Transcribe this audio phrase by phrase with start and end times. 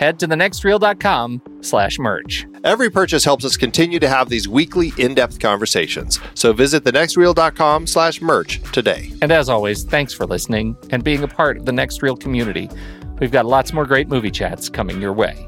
[0.00, 2.46] head to thenextreel.com slash merch.
[2.64, 6.18] Every purchase helps us continue to have these weekly in-depth conversations.
[6.34, 9.12] So visit thenextreel.com slash merch today.
[9.20, 12.70] And as always, thanks for listening and being a part of the Next Reel community.
[13.20, 15.46] We've got lots more great movie chats coming your way.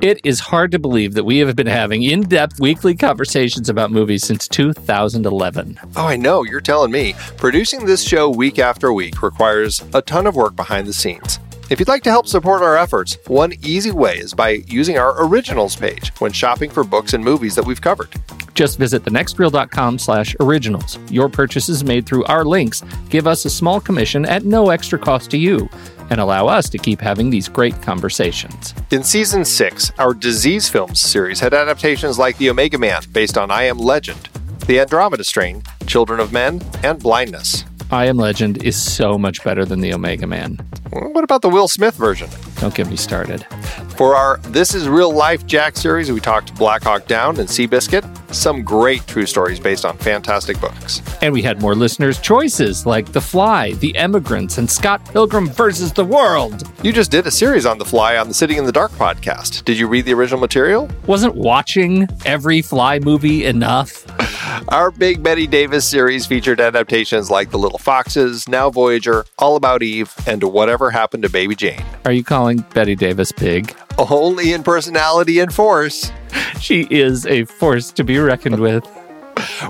[0.00, 3.90] It is hard to believe that we have been having in depth weekly conversations about
[3.90, 5.78] movies since 2011.
[5.96, 7.14] Oh, I know, you're telling me.
[7.36, 11.40] Producing this show week after week requires a ton of work behind the scenes.
[11.70, 15.22] If you'd like to help support our efforts, one easy way is by using our
[15.26, 18.08] originals page when shopping for books and movies that we've covered.
[18.54, 20.98] Just visit thenextreel.com slash originals.
[21.10, 25.30] Your purchases made through our links give us a small commission at no extra cost
[25.32, 25.68] to you
[26.08, 28.72] and allow us to keep having these great conversations.
[28.90, 33.50] In season six, our Disease Films series had adaptations like The Omega Man, based on
[33.50, 34.30] I Am Legend,
[34.66, 37.66] The Andromeda Strain, Children of Men, and Blindness.
[37.90, 40.58] I Am Legend is so much better than The Omega Man.
[40.90, 42.28] What about the Will Smith version?
[42.56, 43.46] Don't get me started.
[43.96, 48.04] For our This Is Real Life Jack series, we talked Black Hawk Down and Seabiscuit,
[48.34, 51.00] some great true stories based on fantastic books.
[51.22, 55.90] And we had more listeners' choices like The Fly, The Emigrants, and Scott Pilgrim versus
[55.92, 56.70] the World.
[56.82, 59.64] You just did a series on The Fly on the Sitting in the Dark podcast.
[59.64, 60.90] Did you read the original material?
[61.06, 64.04] Wasn't watching every Fly movie enough?
[64.68, 69.82] Our Big Bette Davis series featured adaptations like The Little Foxes, Now Voyager, All About
[69.82, 71.82] Eve, and Whatever Happened to Baby Jane.
[72.04, 73.74] Are you calling Bette Davis big?
[73.98, 76.12] Only in personality and force.
[76.60, 78.86] She is a force to be reckoned with.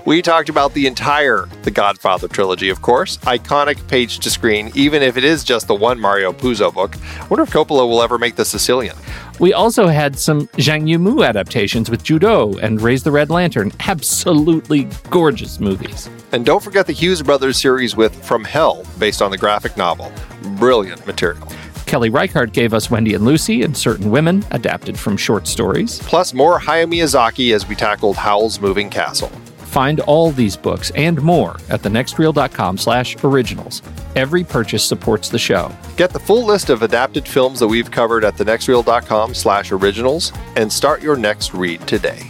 [0.06, 3.18] We talked about the entire The Godfather trilogy, of course.
[3.18, 6.96] Iconic page to screen, even if it is just the one Mario Puzo book.
[7.20, 8.96] I wonder if Coppola will ever make The Sicilian.
[9.38, 13.70] We also had some Zhang Yimou adaptations with Ju Dou and Raise the Red Lantern.
[13.80, 16.10] Absolutely gorgeous movies.
[16.32, 20.12] And don't forget the Hughes Brothers series with From Hell, based on the graphic novel.
[20.56, 21.48] Brilliant material.
[21.86, 26.00] Kelly Reichardt gave us Wendy and Lucy and Certain Women, adapted from short stories.
[26.00, 29.30] Plus more Hayao Miyazaki as we tackled Howl's Moving Castle.
[29.68, 33.82] Find all these books and more at thenextreel.com slash originals.
[34.16, 35.70] Every purchase supports the show.
[35.96, 40.72] Get the full list of adapted films that we've covered at thenextreel.com slash originals and
[40.72, 42.28] start your next read today.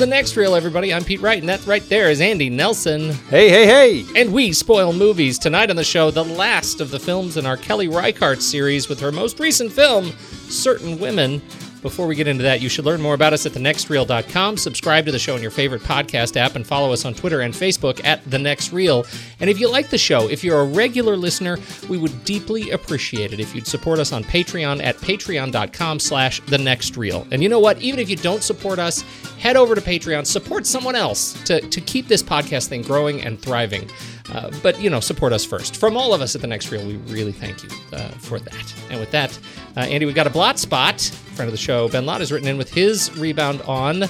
[0.00, 0.94] The next reel, everybody.
[0.94, 3.10] I'm Pete Wright, and that right there is Andy Nelson.
[3.28, 4.04] Hey, hey, hey!
[4.16, 5.38] And we spoil movies.
[5.38, 8.98] Tonight on the show, the last of the films in our Kelly Reichardt series with
[9.00, 10.06] her most recent film,
[10.48, 11.42] Certain Women.
[11.82, 14.56] Before we get into that, you should learn more about us at thenextreel.com.
[14.58, 17.54] Subscribe to the show in your favorite podcast app and follow us on Twitter and
[17.54, 19.06] Facebook at The Next Reel.
[19.40, 21.58] And if you like the show, if you're a regular listener,
[21.88, 26.58] we would deeply appreciate it if you'd support us on Patreon at patreon.com slash The
[26.58, 27.26] Next Reel.
[27.30, 27.80] And you know what?
[27.80, 29.02] Even if you don't support us,
[29.38, 33.40] head over to Patreon, support someone else to, to keep this podcast thing growing and
[33.40, 33.90] thriving.
[34.32, 35.76] Uh, but, you know, support us first.
[35.76, 38.74] From all of us at The Next Reel, we really thank you uh, for that.
[38.90, 39.38] And with that,
[39.76, 41.00] uh, Andy, we've got a blot spot.
[41.34, 44.04] Friend of the show, Ben Lott, has written in with his rebound on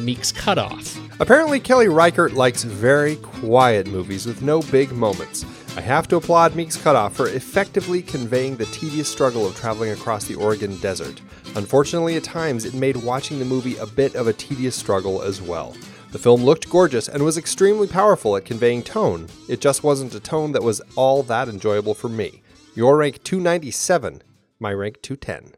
[0.00, 0.98] Meek's Cutoff.
[1.20, 5.44] Apparently, Kelly Reichardt likes very quiet movies with no big moments.
[5.76, 10.24] I have to applaud Meek's Cutoff for effectively conveying the tedious struggle of traveling across
[10.24, 11.20] the Oregon desert.
[11.54, 15.40] Unfortunately, at times, it made watching the movie a bit of a tedious struggle as
[15.40, 15.76] well.
[16.12, 19.28] The film looked gorgeous and was extremely powerful at conveying tone.
[19.48, 22.42] It just wasn't a tone that was all that enjoyable for me.
[22.74, 24.22] Your rank 297,
[24.60, 25.54] my rank 210.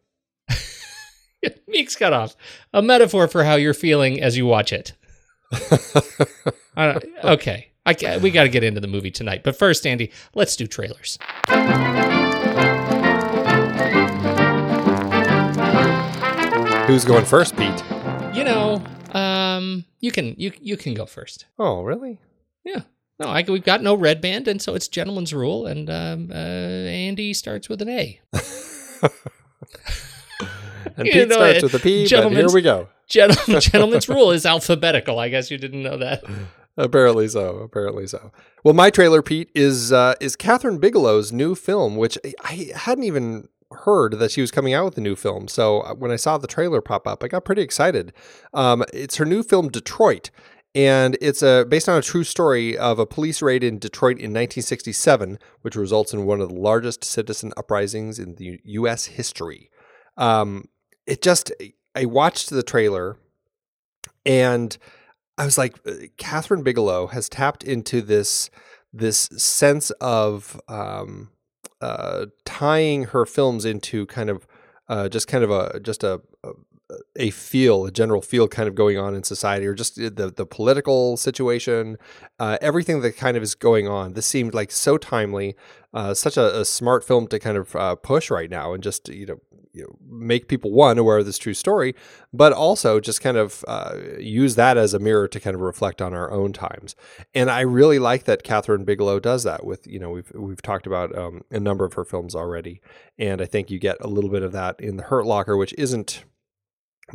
[1.66, 2.36] Meeks cut off.
[2.72, 4.94] A metaphor for how you're feeling as you watch it.
[6.76, 7.68] Uh, okay.
[7.86, 9.44] I, we got to get into the movie tonight.
[9.44, 11.20] But first, Andy, let's do trailers.
[16.88, 17.84] Who's going first, Pete?
[19.54, 21.46] You um, you can you you can go first.
[21.58, 22.20] Oh, really?
[22.64, 22.82] Yeah.
[23.20, 25.66] No, I, we've got no red band, and so it's gentleman's rule.
[25.66, 28.20] And um, uh, Andy starts with an A.
[30.96, 32.88] And Pete know starts with a P, but here we go.
[33.08, 35.18] Gentle- gentleman's rule is alphabetical.
[35.18, 36.22] I guess you didn't know that.
[36.76, 37.58] Apparently so.
[37.58, 38.32] Apparently so.
[38.62, 43.48] Well, my trailer, Pete, is uh, is Kathryn Bigelow's new film, which I hadn't even
[43.70, 45.48] heard that she was coming out with a new film.
[45.48, 48.12] So uh, when I saw the trailer pop up, I got pretty excited.
[48.52, 50.30] Um, it's her new film, Detroit.
[50.76, 54.32] And it's a, based on a true story of a police raid in Detroit in
[54.32, 59.06] 1967, which results in one of the largest citizen uprisings in the U.S.
[59.06, 59.70] history.
[60.16, 60.68] Um,
[61.06, 61.52] it just,
[61.94, 63.18] I watched the trailer
[64.26, 64.76] and
[65.38, 68.50] I was like, uh, Kathryn Bigelow has tapped into this
[68.96, 71.30] this sense of um,
[71.80, 74.46] uh, tying her films into kind of
[74.88, 76.20] uh, just kind of a just a,
[77.16, 80.46] a feel, a general feel kind of going on in society, or just the the
[80.46, 81.96] political situation,
[82.38, 84.14] uh, everything that kind of is going on.
[84.14, 85.56] This seemed like so timely,
[85.92, 89.08] uh, such a, a smart film to kind of uh, push right now, and just
[89.08, 89.40] you know,
[89.72, 91.94] you know make people one aware of this true story,
[92.32, 96.00] but also just kind of uh, use that as a mirror to kind of reflect
[96.00, 96.94] on our own times.
[97.34, 99.64] And I really like that Kathryn Bigelow does that.
[99.64, 102.80] With you know, we've we've talked about um, a number of her films already,
[103.18, 105.74] and I think you get a little bit of that in The Hurt Locker, which
[105.76, 106.24] isn't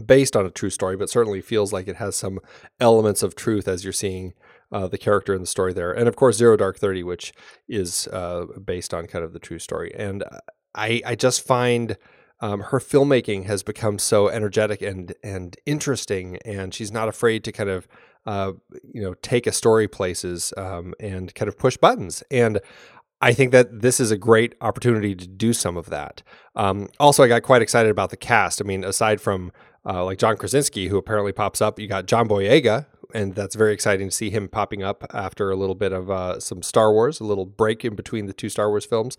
[0.06, 2.40] based on a true story, but certainly feels like it has some
[2.80, 4.34] elements of truth as you're seeing
[4.72, 5.92] uh, the character in the story there.
[5.92, 7.34] And of course, Zero Dark Thirty, which
[7.68, 9.94] is uh, based on kind of the true story.
[9.96, 10.24] And
[10.76, 11.98] I I just find.
[12.42, 17.52] Um, her filmmaking has become so energetic and and interesting, and she's not afraid to
[17.52, 17.86] kind of
[18.26, 18.54] uh,
[18.94, 22.24] you know take a story places um, and kind of push buttons.
[22.32, 22.62] And
[23.22, 26.24] I think that this is a great opportunity to do some of that.
[26.56, 28.62] Um, also, I got quite excited about the cast.
[28.62, 29.52] I mean, aside from
[29.86, 33.74] uh, like John Krasinski, who apparently pops up, you got John Boyega, and that's very
[33.74, 37.20] exciting to see him popping up after a little bit of uh, some Star Wars,
[37.20, 39.18] a little break in between the two Star Wars films,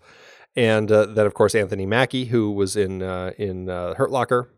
[0.55, 4.49] and uh, then of course Anthony Mackie, who was in uh, in uh, Hurt Locker,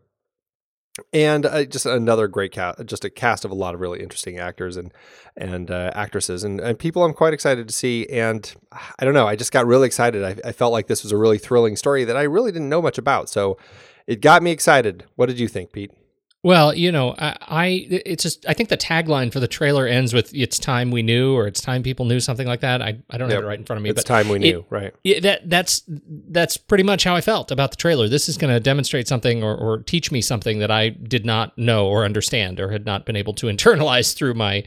[1.12, 4.38] and uh, just another great cast, just a cast of a lot of really interesting
[4.38, 4.92] actors and
[5.36, 6.44] and actresses.
[6.44, 8.06] And, and people I'm quite excited to see.
[8.06, 8.54] And
[8.98, 10.22] I don't know, I just got really excited.
[10.22, 12.82] I, I felt like this was a really thrilling story that I really didn't know
[12.82, 13.56] much about, so
[14.06, 15.04] it got me excited.
[15.16, 15.90] What did you think, Pete?
[16.42, 20.12] Well, you know, I, I it's just I think the tagline for the trailer ends
[20.12, 22.82] with "It's time we knew" or "It's time people knew" something like that.
[22.82, 24.40] I, I don't have it right in front of me, It's but time we it-
[24.40, 24.92] knew, right?
[25.04, 28.08] Yeah, that that's that's pretty much how I felt about the trailer.
[28.10, 31.56] This is going to demonstrate something or, or teach me something that I did not
[31.56, 34.64] know or understand or had not been able to internalize through my,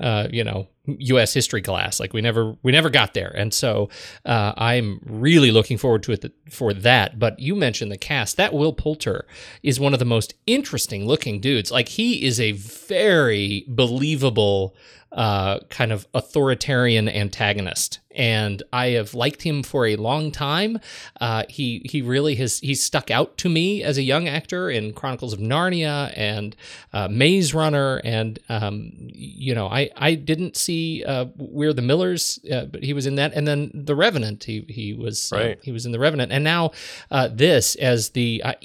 [0.00, 1.34] uh, you know, U.S.
[1.34, 2.00] history class.
[2.00, 3.90] Like we never we never got there, and so
[4.24, 7.18] uh, I'm really looking forward to it for that.
[7.18, 8.36] But you mentioned the cast.
[8.36, 9.26] That Will Poulter
[9.62, 11.70] is one of the most interesting looking dudes.
[11.70, 14.74] Like he is a very believable
[15.12, 20.78] uh, kind of authoritarian antagonist, and I have liked him for a long time.
[21.20, 24.92] Uh, he he really has he stuck out to me as a young actor in
[24.92, 26.54] Chronicles of Narnia and
[26.92, 32.38] uh, Maze Runner, and um, you know I I didn't see uh, We're the Millers,
[32.50, 34.44] uh, but he was in that, and then The Revenant.
[34.44, 35.58] He he was uh, Right.
[35.62, 36.70] he was in The Revenant, and now
[37.10, 38.56] uh, this as the I,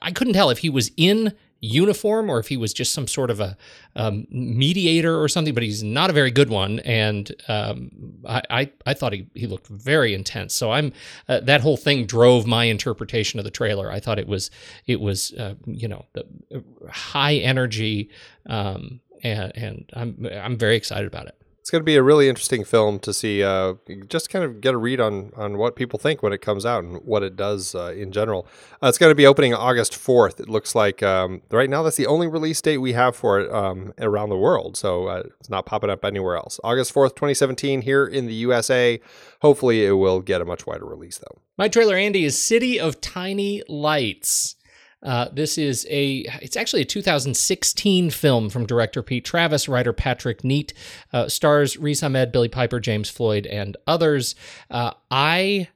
[0.00, 3.30] I couldn't tell if he was in uniform or if he was just some sort
[3.30, 3.56] of a
[3.94, 6.80] um, mediator or something, but he's not a very good one.
[6.80, 7.90] And um,
[8.28, 10.54] I, I, I thought he, he looked very intense.
[10.54, 10.92] So I'm
[11.28, 13.90] uh, that whole thing drove my interpretation of the trailer.
[13.90, 14.50] I thought it was
[14.86, 18.10] it was uh, you know the uh, high energy,
[18.46, 21.41] um, and and I'm I'm very excited about it.
[21.62, 23.44] It's going to be a really interesting film to see.
[23.44, 23.74] Uh,
[24.08, 26.82] just kind of get a read on on what people think when it comes out
[26.82, 28.48] and what it does uh, in general.
[28.82, 30.40] Uh, it's going to be opening August fourth.
[30.40, 33.48] It looks like um, right now that's the only release date we have for it
[33.52, 34.76] um, around the world.
[34.76, 36.58] So uh, it's not popping up anywhere else.
[36.64, 39.00] August fourth, twenty seventeen, here in the USA.
[39.40, 41.42] Hopefully, it will get a much wider release though.
[41.56, 44.56] My trailer, Andy, is City of Tiny Lights.
[45.02, 50.42] Uh, this is a, it's actually a 2016 film from director Pete Travis, writer Patrick
[50.42, 50.72] Neate,
[51.12, 54.34] uh, stars Riz Ahmed, Billie Piper, James Floyd, and others.
[54.70, 55.68] Uh, I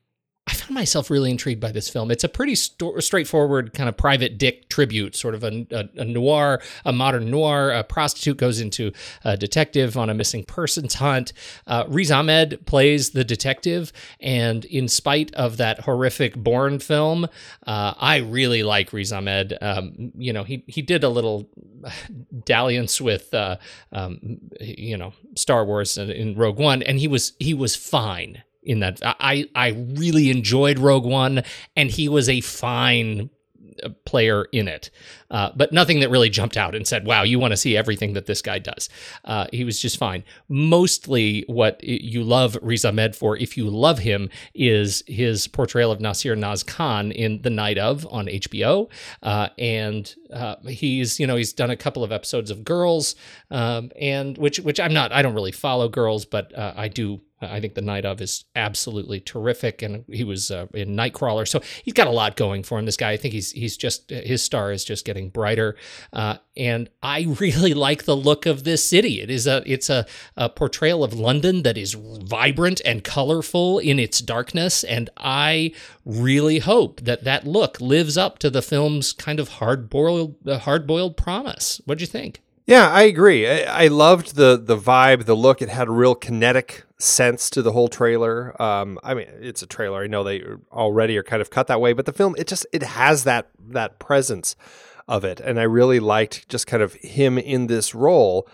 [0.48, 2.12] I found myself really intrigued by this film.
[2.12, 6.62] It's a pretty straightforward kind of private dick tribute, sort of a, a, a, noir,
[6.84, 7.72] a modern noir.
[7.72, 8.92] A prostitute goes into
[9.24, 11.32] a detective on a missing persons hunt.
[11.66, 17.24] Uh, Riz Ahmed plays the detective, and in spite of that horrific Bourne film,
[17.66, 19.58] uh, I really like Riz Ahmed.
[19.60, 21.50] Um, you know, he he did a little
[22.44, 23.56] dalliance with, uh,
[23.90, 28.80] um, you know, Star Wars in Rogue One, and he was he was fine in
[28.80, 29.00] that.
[29.02, 31.42] I I really enjoyed Rogue One,
[31.74, 33.30] and he was a fine
[33.82, 34.90] uh, player in it,
[35.30, 38.14] uh, but nothing that really jumped out and said, "Wow, you want to see everything
[38.14, 38.88] that this guy does."
[39.24, 40.24] Uh, he was just fine.
[40.48, 46.00] Mostly, what you love Riz Ahmed for, if you love him, is his portrayal of
[46.00, 48.90] Nasir Naz Khan in The Night of on HBO,
[49.22, 53.14] uh, and uh, he's you know he's done a couple of episodes of Girls,
[53.50, 57.20] um, and which which I'm not I don't really follow Girls, but uh, I do
[57.40, 61.60] I think the Night of is absolutely terrific, and he was uh, in Nightcrawler, so
[61.84, 62.86] he's got a lot going for him.
[62.86, 65.76] This guy, I think he's he's just his star is just getting brighter,
[66.14, 69.20] uh, and I really like the look of this city.
[69.20, 73.98] It is a it's a, a portrayal of London that is vibrant and colorful in
[73.98, 75.72] its darkness, and I
[76.06, 80.58] really hope that that look lives up to the film's kind of hard boiled uh,
[80.58, 81.82] hard boiled promise.
[81.84, 82.40] What do you think?
[82.66, 83.48] Yeah, I agree.
[83.48, 85.62] I, I, loved the the vibe, the look.
[85.62, 88.60] It had a real kinetic sense to the whole trailer.
[88.60, 90.02] Um, I mean, it's a trailer.
[90.02, 90.42] I know they
[90.72, 93.50] already are kind of cut that way, but the film it just it has that
[93.68, 94.56] that presence
[95.06, 98.48] of it, and I really liked just kind of him in this role.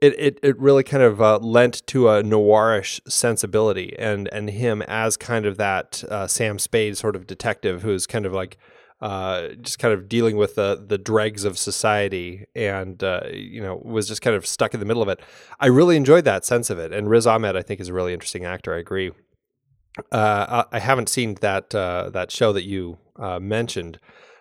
[0.00, 4.82] It it, it really kind of uh, lent to a noirish sensibility, and and him
[4.82, 8.56] as kind of that uh, Sam Spade sort of detective who's kind of like
[9.00, 13.80] uh, just kind of dealing with the the dregs of society, and uh, you know
[13.84, 15.20] was just kind of stuck in the middle of it.
[15.60, 18.12] I really enjoyed that sense of it, and Riz Ahmed I think is a really
[18.12, 18.74] interesting actor.
[18.74, 19.12] I agree.
[20.12, 23.98] Uh, I haven't seen that uh, that show that you uh, mentioned,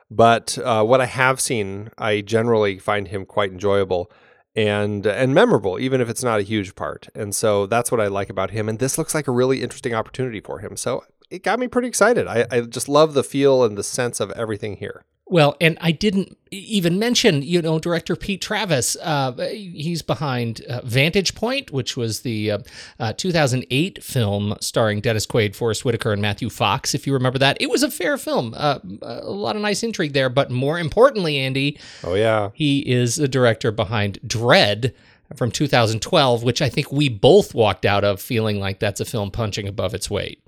[0.09, 4.11] but uh, what I have seen, I generally find him quite enjoyable
[4.55, 7.09] and and memorable, even if it's not a huge part.
[7.13, 8.67] And so that's what I like about him.
[8.67, 10.75] And this looks like a really interesting opportunity for him.
[10.77, 12.27] So it got me pretty excited.
[12.27, 15.03] I, I just love the feel and the sense of everything here.
[15.29, 18.95] Well, and I didn't even mention, you know, director Pete Travis.
[19.01, 22.59] Uh, he's behind uh, Vantage Point, which was the uh,
[22.97, 26.95] uh 2008 film starring Dennis Quaid, Forest Whitaker, and Matthew Fox.
[26.95, 28.53] If you remember that, it was a fair film.
[28.55, 31.77] Uh, a lot of nice intrigue there, but more importantly, Andy.
[32.05, 34.95] Oh yeah, he is the director behind Dread
[35.35, 39.31] from 2012, which I think we both walked out of feeling like that's a film
[39.31, 40.41] punching above its weight.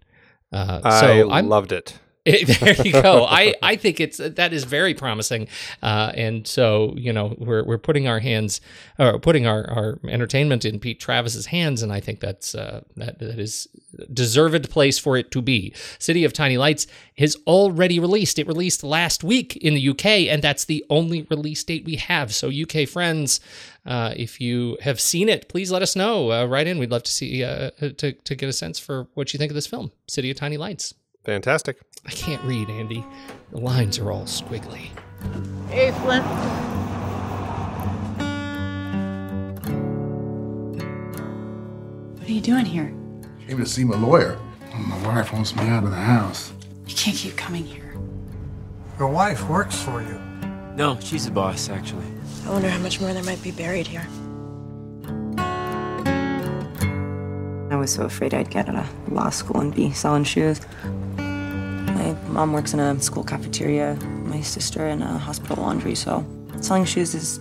[0.52, 2.00] Uh, so I loved it.
[2.26, 3.26] there you go.
[3.26, 5.48] I, I think it's that is very promising,
[5.82, 8.60] uh, and so you know we're we're putting our hands
[8.98, 13.20] or putting our, our entertainment in Pete Travis's hands, and I think that's uh, that
[13.20, 13.70] that is
[14.12, 15.74] deserved place for it to be.
[15.98, 18.38] City of Tiny Lights has already released.
[18.38, 22.34] It released last week in the UK, and that's the only release date we have.
[22.36, 23.40] So UK friends,
[23.86, 26.34] uh, if you have seen it, please let us know.
[26.34, 26.80] Uh, write in.
[26.80, 29.56] We'd love to see uh, to to get a sense for what you think of
[29.56, 30.94] this film, City of Tiny Lights.
[31.26, 31.78] Fantastic.
[32.06, 33.06] I can't read, Andy.
[33.52, 34.90] The lines are all squiggly.
[35.70, 36.26] Hey, Flint.
[42.18, 42.94] What are you doing here?
[43.48, 44.40] Came to see my lawyer.
[44.74, 46.54] My wife wants me out of the house.
[46.88, 47.96] You can't keep coming here.
[48.98, 50.20] Your wife works for you.
[50.76, 52.06] No, she's the boss, actually.
[52.46, 54.08] I wonder how much more there might be buried here.
[57.72, 60.62] I was so afraid I'd get out of law school and be selling shoes.
[62.28, 66.26] Mom works in a school cafeteria, my sister in a hospital laundry, so
[66.62, 67.40] selling shoes is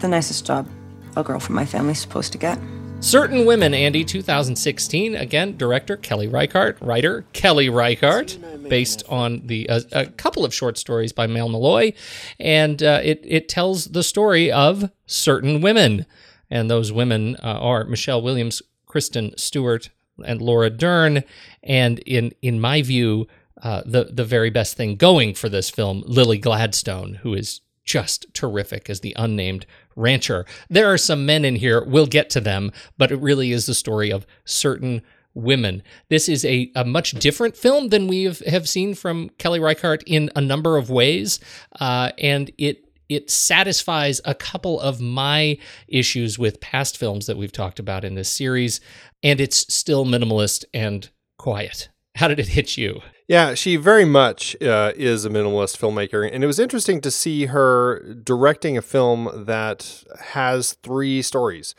[0.00, 0.68] the nicest job
[1.16, 2.58] a girl from my family's supposed to get.
[3.00, 5.14] Certain Women, Andy, 2016.
[5.14, 10.76] Again, director Kelly Reichardt, writer Kelly Reichardt, based on the uh, a couple of short
[10.76, 11.94] stories by Maile Meloy,
[12.40, 16.06] and uh, it it tells the story of certain women,
[16.50, 19.90] and those women uh, are Michelle Williams, Kristen Stewart,
[20.24, 21.22] and Laura Dern,
[21.62, 23.28] and in in my view,
[23.62, 28.26] uh, the the very best thing going for this film, Lily Gladstone, who is just
[28.34, 29.64] terrific as the unnamed
[29.96, 30.44] rancher.
[30.68, 33.74] There are some men in here, we'll get to them, but it really is the
[33.74, 35.00] story of certain
[35.34, 35.82] women.
[36.10, 40.02] This is a, a much different film than we have, have seen from Kelly Reichardt
[40.06, 41.40] in a number of ways,
[41.80, 47.52] uh, and it it satisfies a couple of my issues with past films that we've
[47.52, 48.82] talked about in this series,
[49.22, 51.88] and it's still minimalist and quiet.
[52.16, 53.00] How did it hit you?
[53.28, 57.44] Yeah, she very much uh, is a minimalist filmmaker, and it was interesting to see
[57.46, 61.74] her directing a film that has three stories.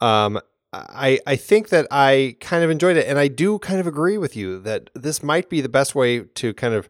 [0.00, 0.40] Um,
[0.72, 4.16] I I think that I kind of enjoyed it, and I do kind of agree
[4.16, 6.88] with you that this might be the best way to kind of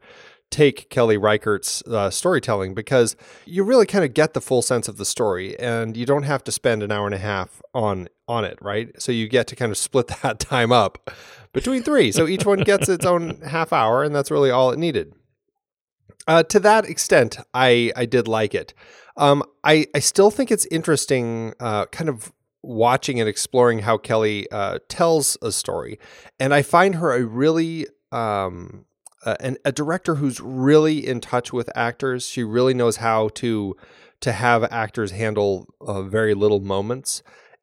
[0.51, 3.17] take Kelly Reichardt's uh, storytelling because
[3.47, 6.45] you really kind of get the full sense of the story, and you don't have
[6.45, 8.91] to spend an hour and a half on on it, right?
[9.01, 11.11] So you get to kind of split that time up
[11.53, 14.79] between three, so each one gets its own half hour, and that's really all it
[14.79, 15.15] needed.
[16.27, 18.75] Uh, to that extent, I I did like it.
[19.17, 22.33] Um, I I still think it's interesting, uh, kind of
[22.63, 25.99] watching and exploring how Kelly uh, tells a story,
[26.39, 28.87] and I find her a really um,
[29.25, 32.27] a director who's really in touch with actors.
[32.27, 33.77] She really knows how to
[34.21, 37.23] to have actors handle uh, very little moments,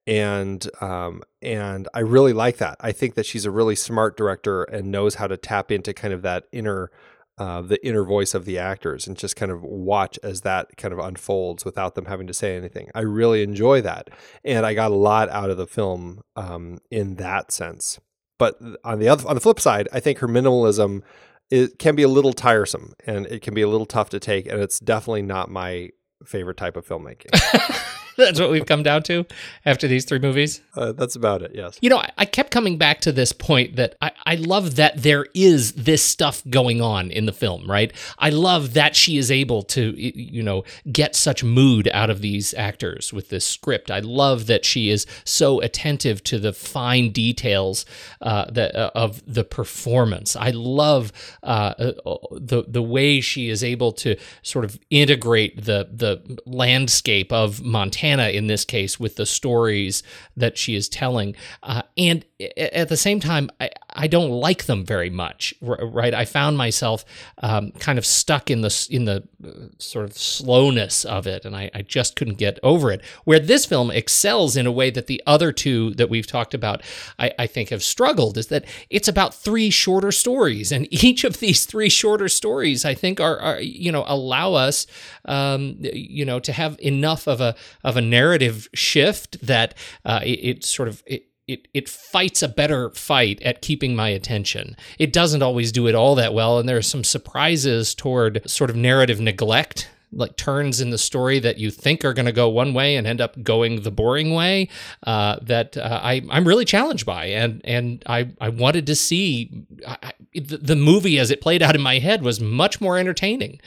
[0.10, 2.78] and um, and I really like that.
[2.82, 6.14] I think that she's a really smart director and knows how to tap into kind
[6.14, 6.92] of that inner.
[7.38, 10.94] Uh, the inner voice of the actors and just kind of watch as that kind
[10.94, 12.90] of unfolds without them having to say anything.
[12.94, 14.10] I really enjoy that,
[14.44, 17.98] and I got a lot out of the film um, in that sense.
[18.38, 21.02] But on the other, on the flip side, I think her minimalism
[21.50, 24.46] it can be a little tiresome and it can be a little tough to take
[24.46, 25.92] and it's definitely not my
[26.26, 27.32] favorite type of filmmaking
[28.30, 29.26] That's what we've come down to
[29.66, 30.62] after these three movies.
[30.76, 31.52] Uh, that's about it.
[31.54, 31.78] Yes.
[31.82, 35.02] You know, I, I, kept coming back to this point that I, I love that
[35.02, 37.94] there is this stuff going on in the film, right?
[38.18, 42.54] I love that she is able to, you know, get such mood out of these
[42.56, 43.90] actors with this script.
[43.90, 47.86] I love that she is so attentive to the fine details
[48.22, 50.36] uh, that uh, of the performance.
[50.36, 51.74] I love uh,
[52.06, 57.62] uh, the the way she is able to sort of integrate the the landscape of
[57.62, 60.02] Montana Hannah in this case with the stories
[60.36, 61.36] that she is telling.
[61.62, 66.14] Uh, and at the same time, I, I don't like them very much, right?
[66.14, 67.04] I found myself
[67.40, 71.56] um, kind of stuck in the in the uh, sort of slowness of it, and
[71.56, 73.02] I, I just couldn't get over it.
[73.26, 76.82] Where this film excels in a way that the other two that we've talked about,
[77.18, 81.40] I, I think, have struggled, is that it's about three shorter stories, and each of
[81.40, 84.88] these three shorter stories, I think, are, are you know allow us,
[85.26, 89.74] um, you know, to have enough of a of a narrative shift that
[90.06, 94.10] uh, it, it, sort of it, it, it fights a better fight at keeping my
[94.10, 94.78] attention.
[95.00, 98.70] It doesn't always do it all that well, and there are some surprises toward sort
[98.70, 102.50] of narrative neglect like turns in the story that you think are going to go
[102.50, 104.68] one way and end up going the boring way
[105.04, 107.26] uh, that uh, I, I'm really challenged by.
[107.26, 111.76] And and I, I wanted to see I, the, the, movie as it played out
[111.76, 113.60] in my head was much more entertaining.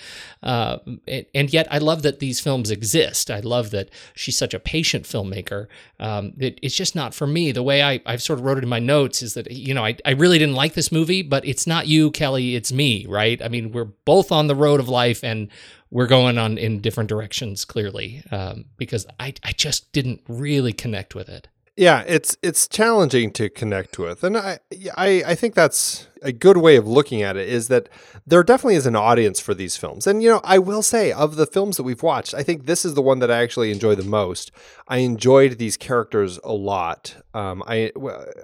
[0.42, 3.30] Uh, and, and, yet I love that these films exist.
[3.30, 5.66] I love that she's such a patient filmmaker.
[6.00, 7.52] Um, it, it's just not for me.
[7.52, 9.84] The way I, I've sort of wrote it in my notes is that, you know,
[9.84, 13.40] I, I really didn't like this movie, but it's not you, Kelly, it's me, right?
[13.40, 15.48] I mean, we're both on the road of life and
[15.92, 21.14] we're going on in different directions clearly um, because I, I just didn't really connect
[21.14, 24.58] with it yeah it's it's challenging to connect with and I,
[24.96, 27.88] I i think that's a good way of looking at it is that
[28.26, 30.06] there definitely is an audience for these films.
[30.06, 32.84] And, you know, I will say, of the films that we've watched, I think this
[32.84, 34.52] is the one that I actually enjoy the most.
[34.88, 37.16] I enjoyed these characters a lot.
[37.34, 37.92] Um, I,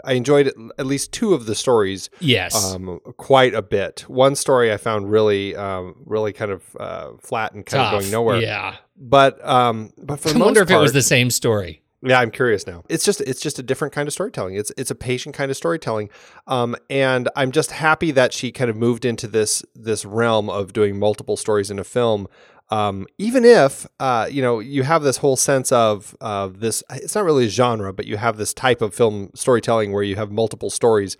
[0.04, 2.10] I enjoyed at least two of the stories.
[2.20, 2.72] Yes.
[2.72, 4.00] Um, quite a bit.
[4.08, 7.94] One story I found really, um, really kind of uh, flat and kind Tough.
[7.94, 8.40] of going nowhere.
[8.40, 8.76] Yeah.
[8.96, 11.82] But, um, but for I the wonder if part, it was the same story.
[12.02, 12.84] Yeah, I'm curious now.
[12.88, 14.54] It's just it's just a different kind of storytelling.
[14.54, 16.10] It's it's a patient kind of storytelling,
[16.46, 20.72] um, and I'm just happy that she kind of moved into this this realm of
[20.72, 22.28] doing multiple stories in a film.
[22.70, 27.16] Um, even if uh, you know you have this whole sense of of this, it's
[27.16, 30.30] not really a genre, but you have this type of film storytelling where you have
[30.30, 31.16] multiple stories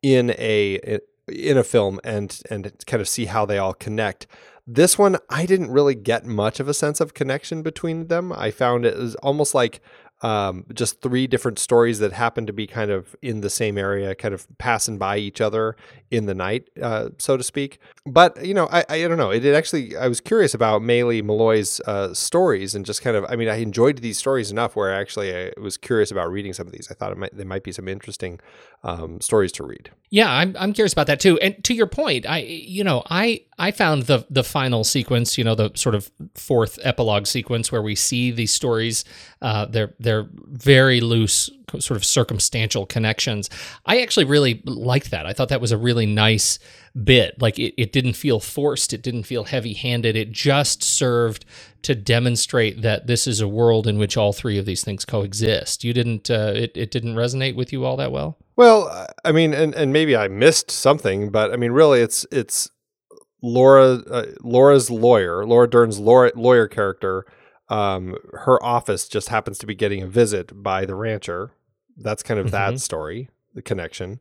[0.00, 4.28] in a in a film and and kind of see how they all connect.
[4.66, 8.32] This one, I didn't really get much of a sense of connection between them.
[8.32, 9.80] I found it was almost like
[10.22, 14.14] um, just three different stories that happen to be kind of in the same area,
[14.14, 15.76] kind of passing by each other
[16.10, 17.78] in the night, uh, so to speak.
[18.04, 19.30] But you know, I, I don't know.
[19.30, 23.24] It, it actually I was curious about Maile Meloy's uh, stories and just kind of
[23.28, 26.52] I mean I enjoyed these stories enough where I actually I was curious about reading
[26.52, 26.88] some of these.
[26.90, 28.40] I thought it might they might be some interesting
[28.82, 29.90] um, stories to read.
[30.12, 31.38] Yeah, I'm I'm curious about that too.
[31.38, 35.44] And to your point, I you know I I found the the final sequence, you
[35.44, 39.04] know, the sort of fourth epilogue sequence where we see these stories.
[39.40, 43.48] Uh, they're they're very loose, sort of circumstantial connections.
[43.86, 45.26] I actually really liked that.
[45.26, 46.58] I thought that was a really nice
[47.04, 47.40] bit.
[47.40, 48.92] Like it, it didn't feel forced.
[48.92, 50.16] It didn't feel heavy handed.
[50.16, 51.44] It just served
[51.82, 55.84] to demonstrate that this is a world in which all three of these things coexist.
[55.84, 56.30] You didn't.
[56.30, 58.38] Uh, it it didn't resonate with you all that well.
[58.56, 62.70] Well, I mean, and and maybe I missed something, but I mean, really, it's it's
[63.42, 67.24] Laura uh, Laura's lawyer, Laura Dern's lawyer, lawyer character.
[67.68, 71.52] Um, her office just happens to be getting a visit by the rancher,
[71.96, 72.50] That's kind of Mhm.
[72.52, 74.20] that story, the connection.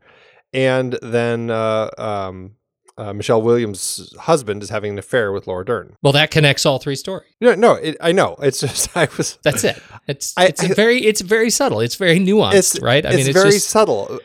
[0.54, 2.56] And then uh, um,
[2.98, 5.96] uh, Michelle Williams' husband is having an affair with Laura Dern.
[6.02, 7.30] Well, that connects all three stories.
[7.40, 8.36] No, no, it, I know.
[8.42, 9.38] It's just I was.
[9.44, 9.82] That's it.
[10.08, 11.80] It's I- it's very it's very subtle.
[11.82, 13.06] It's very nuanced, It's right?
[13.06, 14.20] I it's mean, it's very just subtle.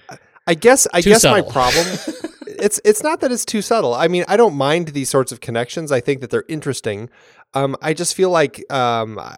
[0.47, 0.87] I guess.
[0.93, 1.87] I guess my problem.
[2.47, 3.95] it's it's not that it's too subtle.
[3.95, 5.93] I mean, I don't mind these sorts of connections.
[5.93, 7.11] I think that they're interesting.
[7.55, 9.37] Um, I just feel like um, I,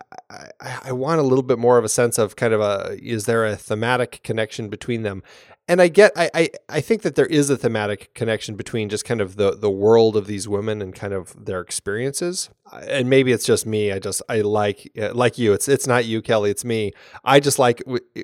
[0.84, 3.44] I, want a little bit more of a sense of kind of a is there
[3.44, 5.22] a thematic connection between them?
[5.68, 9.04] And I get I, I, I think that there is a thematic connection between just
[9.04, 12.48] kind of the the world of these women and kind of their experiences.
[12.88, 13.92] And maybe it's just me.
[13.92, 15.52] I just I like uh, like you.
[15.52, 16.50] It's it's not you, Kelly.
[16.50, 16.92] It's me.
[17.24, 17.82] I just like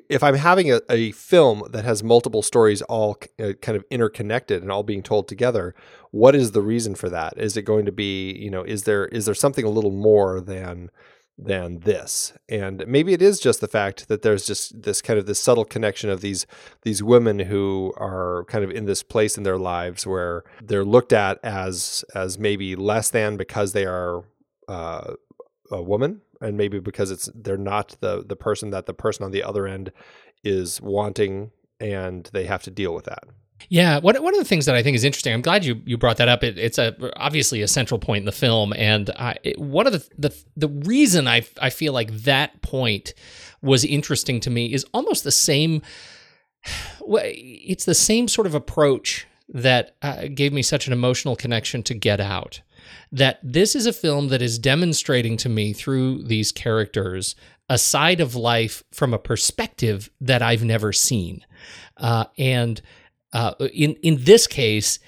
[0.09, 4.61] if I'm having a, a film that has multiple stories all uh, kind of interconnected
[4.61, 5.75] and all being told together.
[6.13, 7.33] What is the reason for that?
[7.37, 10.39] Is it going to be you know is there is there something a little more
[10.39, 10.91] than
[11.35, 15.25] than this and maybe it is just the fact that there's just this kind of
[15.25, 16.45] this subtle connection of these
[16.83, 21.11] these women who are kind of in this place in their lives where they're looked
[21.11, 24.23] at as as maybe less than because they are
[24.67, 25.15] uh,
[25.71, 29.31] a woman and maybe because it's they're not the the person that the person on
[29.31, 29.91] the other end
[30.43, 31.49] is wanting
[31.79, 33.23] and they have to deal with that
[33.69, 35.33] Yeah, one one of the things that I think is interesting.
[35.33, 36.43] I'm glad you you brought that up.
[36.43, 39.93] It, it's a obviously a central point in the film, and I, it, one of
[39.93, 43.13] the the the reason I I feel like that point
[43.61, 45.81] was interesting to me is almost the same.
[47.05, 51.93] It's the same sort of approach that uh, gave me such an emotional connection to
[51.93, 52.61] Get Out.
[53.11, 57.35] That this is a film that is demonstrating to me through these characters
[57.69, 61.45] a side of life from a perspective that I've never seen,
[61.97, 62.81] uh, and
[63.33, 64.99] uh, in in this case,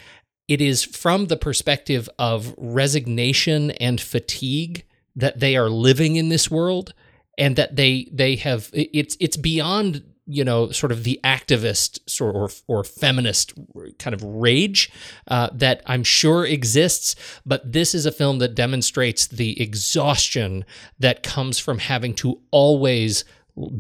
[0.48, 4.84] it is from the perspective of resignation and fatigue
[5.16, 6.94] that they are living in this world,
[7.38, 12.36] and that they they have it's it's beyond you know sort of the activist sort
[12.36, 13.54] or or feminist
[14.00, 14.92] kind of rage
[15.28, 20.66] uh, that I'm sure exists, but this is a film that demonstrates the exhaustion
[21.00, 23.24] that comes from having to always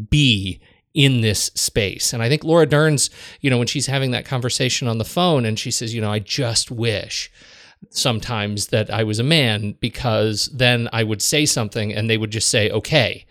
[0.10, 0.60] be
[0.95, 2.13] in this space.
[2.13, 3.10] And I think Laura Dern's,
[3.41, 6.12] you know, when she's having that conversation on the phone and she says, you know,
[6.12, 7.29] I just wish
[7.89, 12.31] sometimes that I was a man because then I would say something and they would
[12.31, 13.25] just say, okay.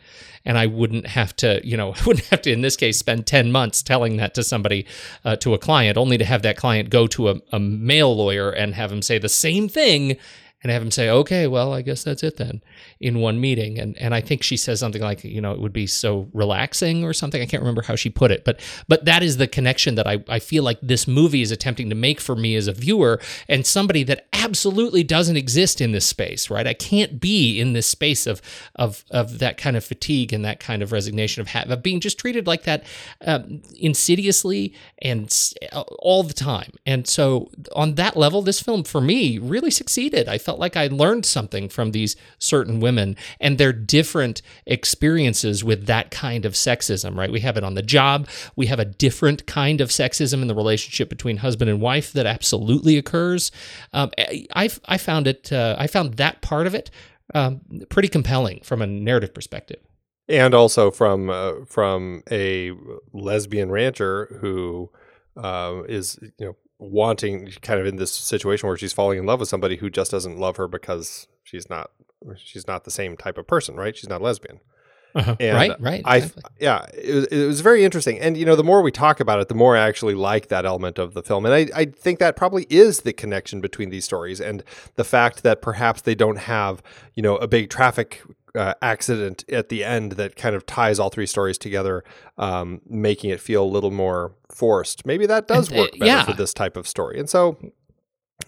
[0.45, 3.27] And I wouldn't have to, you know, I wouldn't have to, in this case, spend
[3.27, 4.87] 10 months telling that to somebody,
[5.25, 8.51] uh, to a client, only to have that client go to a, a male lawyer
[8.51, 10.19] and have him say the same thing
[10.65, 12.63] and have him say, okay, well, I guess that's it then
[12.99, 13.79] in one meeting.
[13.79, 17.05] And and I think she says something like, you know, it would be so relaxing
[17.05, 17.43] or something.
[17.43, 20.25] I can't remember how she put it, but but that is the connection that I,
[20.27, 23.67] I feel like this movie is attempting to make for me as a viewer and
[23.67, 26.67] somebody that absolutely doesn't exist in this space, right?
[26.67, 28.41] I can't be in this space of
[28.75, 32.01] of of that kind of fatigue and that kind of resignation of, ha- of being
[32.01, 32.85] just treated like that
[33.27, 34.73] um, insidiously
[35.03, 35.31] and
[35.99, 36.73] all the time.
[36.87, 40.27] And so on that level, this film for me really succeeded.
[40.27, 45.87] I felt like I learned something from these certain women and their different experiences with
[45.87, 47.31] that kind of sexism, right?
[47.31, 48.29] We have it on the job.
[48.57, 52.27] We have a different kind of sexism in the relationship between husband and wife that
[52.27, 53.51] absolutely occurs.
[53.93, 56.91] Um, I, I found it, uh, I found that part of it
[57.35, 59.81] um, pretty compelling from a narrative perspective.
[60.29, 62.73] and also from uh, from a
[63.13, 64.91] lesbian rancher who
[65.37, 66.57] uh, is you know
[66.91, 70.11] wanting kind of in this situation where she's falling in love with somebody who just
[70.11, 71.91] doesn't love her because she's not
[72.37, 74.61] she's not the same type of person right she's not lesbian
[75.15, 75.37] Uh-huh.
[75.39, 76.03] And right, right.
[76.05, 76.43] I exactly.
[76.59, 78.19] yeah, it was, it was very interesting.
[78.19, 80.67] And you know, the more we talk about it, the more I actually like that
[80.67, 81.47] element of the film.
[81.47, 84.65] And I, I think that probably is the connection between these stories and
[84.97, 86.83] the fact that perhaps they don't have
[87.15, 88.23] you know a big traffic
[88.55, 92.05] uh, accident at the end that kind of ties all three stories together,
[92.39, 95.05] um, making it feel a little more forced.
[95.07, 96.25] Maybe that does uh, work better yeah.
[96.25, 97.19] for this type of story.
[97.19, 97.59] And so.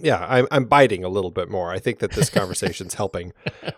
[0.01, 1.71] Yeah, I'm, I'm biting a little bit more.
[1.71, 3.33] I think that this conversation's helping,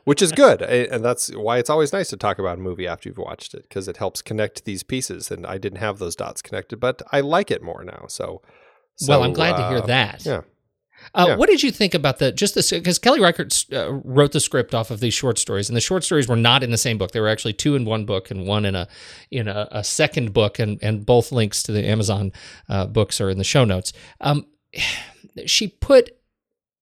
[0.04, 0.62] which is good.
[0.62, 3.64] And that's why it's always nice to talk about a movie after you've watched it
[3.68, 5.30] because it helps connect these pieces.
[5.30, 8.06] And I didn't have those dots connected, but I like it more now.
[8.08, 8.42] So,
[9.06, 10.24] well, I'm glad to hear uh, that.
[10.24, 10.40] Yeah.
[11.14, 11.36] Uh, Yeah.
[11.36, 12.70] What did you think about the just this?
[12.70, 16.04] Because Kelly Reichardt uh, wrote the script off of these short stories, and the short
[16.04, 17.12] stories were not in the same book.
[17.12, 18.88] They were actually two in one book and one in a
[19.30, 22.32] in a, a second book, and and both links to the Amazon
[22.68, 23.92] uh, books are in the show notes.
[24.20, 24.46] Um,
[25.46, 26.10] she put.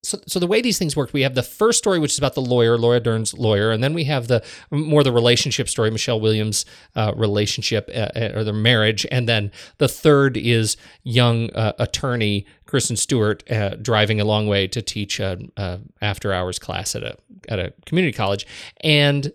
[0.02, 2.34] So, so the way these things work, we have the first story, which is about
[2.34, 6.20] the lawyer, Laura Dern's lawyer, and then we have the more the relationship story, Michelle
[6.20, 11.72] Williams' uh, relationship uh, uh, or their marriage, and then the third is young uh,
[11.80, 16.94] attorney Kristen Stewart uh, driving a long way to teach a, a after hours class
[16.94, 17.16] at a
[17.48, 18.46] at a community college,
[18.80, 19.32] and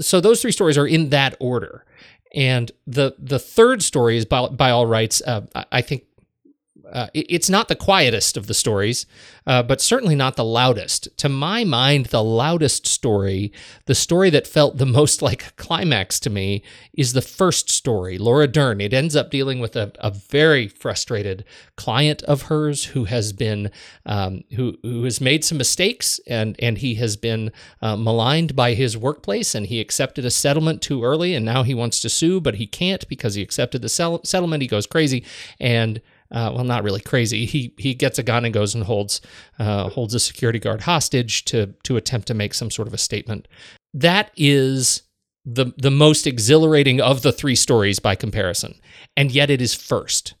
[0.00, 1.84] so those three stories are in that order.
[2.34, 6.04] And the the third story is by, by all rights, uh, I think
[6.92, 9.06] uh, it's not the quietest of the stories,
[9.46, 11.08] uh, but certainly not the loudest.
[11.18, 13.50] To my mind, the loudest story,
[13.86, 18.18] the story that felt the most like a climax to me, is the first story,
[18.18, 18.80] Laura Dern.
[18.80, 21.44] It ends up dealing with a, a very frustrated
[21.76, 23.70] client of hers who has been
[24.04, 27.50] um, who who has made some mistakes and and he has been
[27.80, 31.74] uh, maligned by his workplace and he accepted a settlement too early and now he
[31.74, 34.62] wants to sue but he can't because he accepted the sell- settlement.
[34.62, 35.24] He goes crazy
[35.58, 36.00] and
[36.32, 37.44] uh, well, not really crazy.
[37.44, 39.20] He he gets a gun and goes and holds
[39.58, 42.98] uh, holds a security guard hostage to to attempt to make some sort of a
[42.98, 43.48] statement.
[43.92, 45.02] That is
[45.44, 48.80] the the most exhilarating of the three stories by comparison,
[49.16, 50.34] and yet it is first.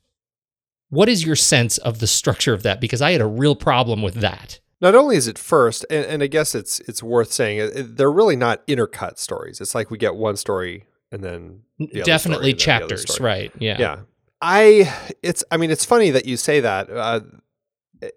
[0.88, 2.80] What is your sense of the structure of that?
[2.80, 4.60] Because I had a real problem with that.
[4.80, 8.36] Not only is it first, and, and I guess it's it's worth saying they're really
[8.36, 9.60] not intercut stories.
[9.60, 13.52] It's like we get one story and then the definitely story, chapters, the right?
[13.58, 13.96] Yeah, yeah.
[14.42, 16.90] I it's I mean it's funny that you say that.
[16.90, 17.20] Uh,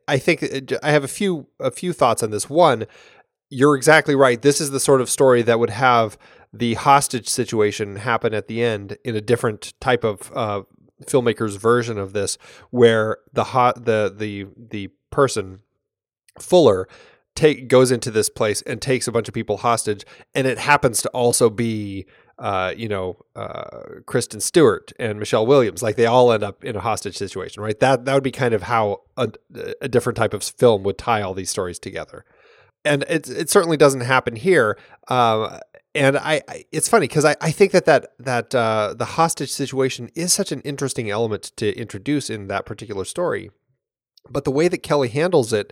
[0.08, 0.44] I think
[0.82, 2.50] I have a few a few thoughts on this.
[2.50, 2.88] One,
[3.52, 4.42] you're exactly right.
[4.42, 6.18] This is the sort of story that would have
[6.52, 10.64] the hostage situation happen at the end in a different type of uh,
[11.04, 12.40] filmmaker's version of this,
[12.72, 15.60] where the hot the the the person
[16.40, 16.88] Fuller
[17.36, 21.02] take goes into this place and takes a bunch of people hostage, and it happens
[21.04, 26.32] to also be uh, you know, uh, Kristen Stewart and Michelle Williams, like they all
[26.32, 27.80] end up in a hostage situation, right?
[27.80, 29.32] That that would be kind of how a,
[29.82, 32.26] a different type of film would tie all these stories together,
[32.84, 34.78] and it it certainly doesn't happen here.
[35.08, 35.60] Um,
[35.94, 39.52] and I, I, it's funny because I, I think that that that uh, the hostage
[39.52, 43.50] situation is such an interesting element to introduce in that particular story,
[44.30, 45.72] but the way that Kelly handles it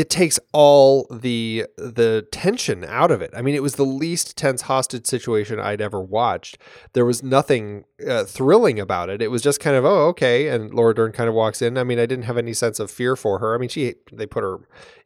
[0.00, 3.30] it takes all the the tension out of it.
[3.36, 6.56] I mean, it was the least tense hostage situation I'd ever watched.
[6.94, 9.20] There was nothing uh, thrilling about it.
[9.20, 11.76] It was just kind of oh okay, and Laura Dern kind of walks in.
[11.76, 13.54] I mean, I didn't have any sense of fear for her.
[13.54, 14.60] I mean, she they put her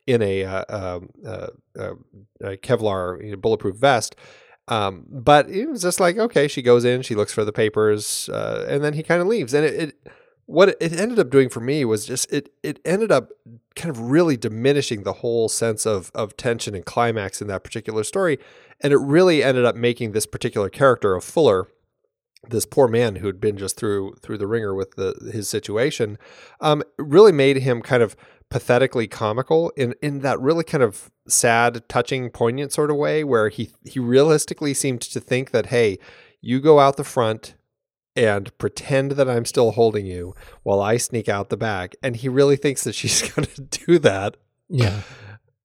[0.07, 1.95] in a, uh, um, uh, uh,
[2.41, 4.15] a Kevlar you know, bulletproof vest.
[4.69, 8.29] Um, but it was just like okay, she goes in, she looks for the papers,
[8.29, 10.13] uh, and then he kind of leaves, and it, it
[10.47, 13.31] what it ended up doing for me was just it it ended up
[13.77, 18.05] kind of really diminishing the whole sense of of tension and climax in that particular
[18.05, 18.39] story.
[18.81, 21.69] And it really ended up making this particular character of Fuller
[22.51, 26.19] this poor man who had been just through through the ringer with the his situation
[26.61, 28.17] um, really made him kind of
[28.51, 33.49] pathetically comical in in that really kind of sad touching poignant sort of way where
[33.49, 35.99] he he realistically seemed to think that hey
[36.41, 37.55] you go out the front
[38.17, 41.95] and pretend that I'm still holding you while I sneak out the back.
[42.03, 44.37] And he really thinks that she's going to do that.
[44.69, 45.01] Yeah.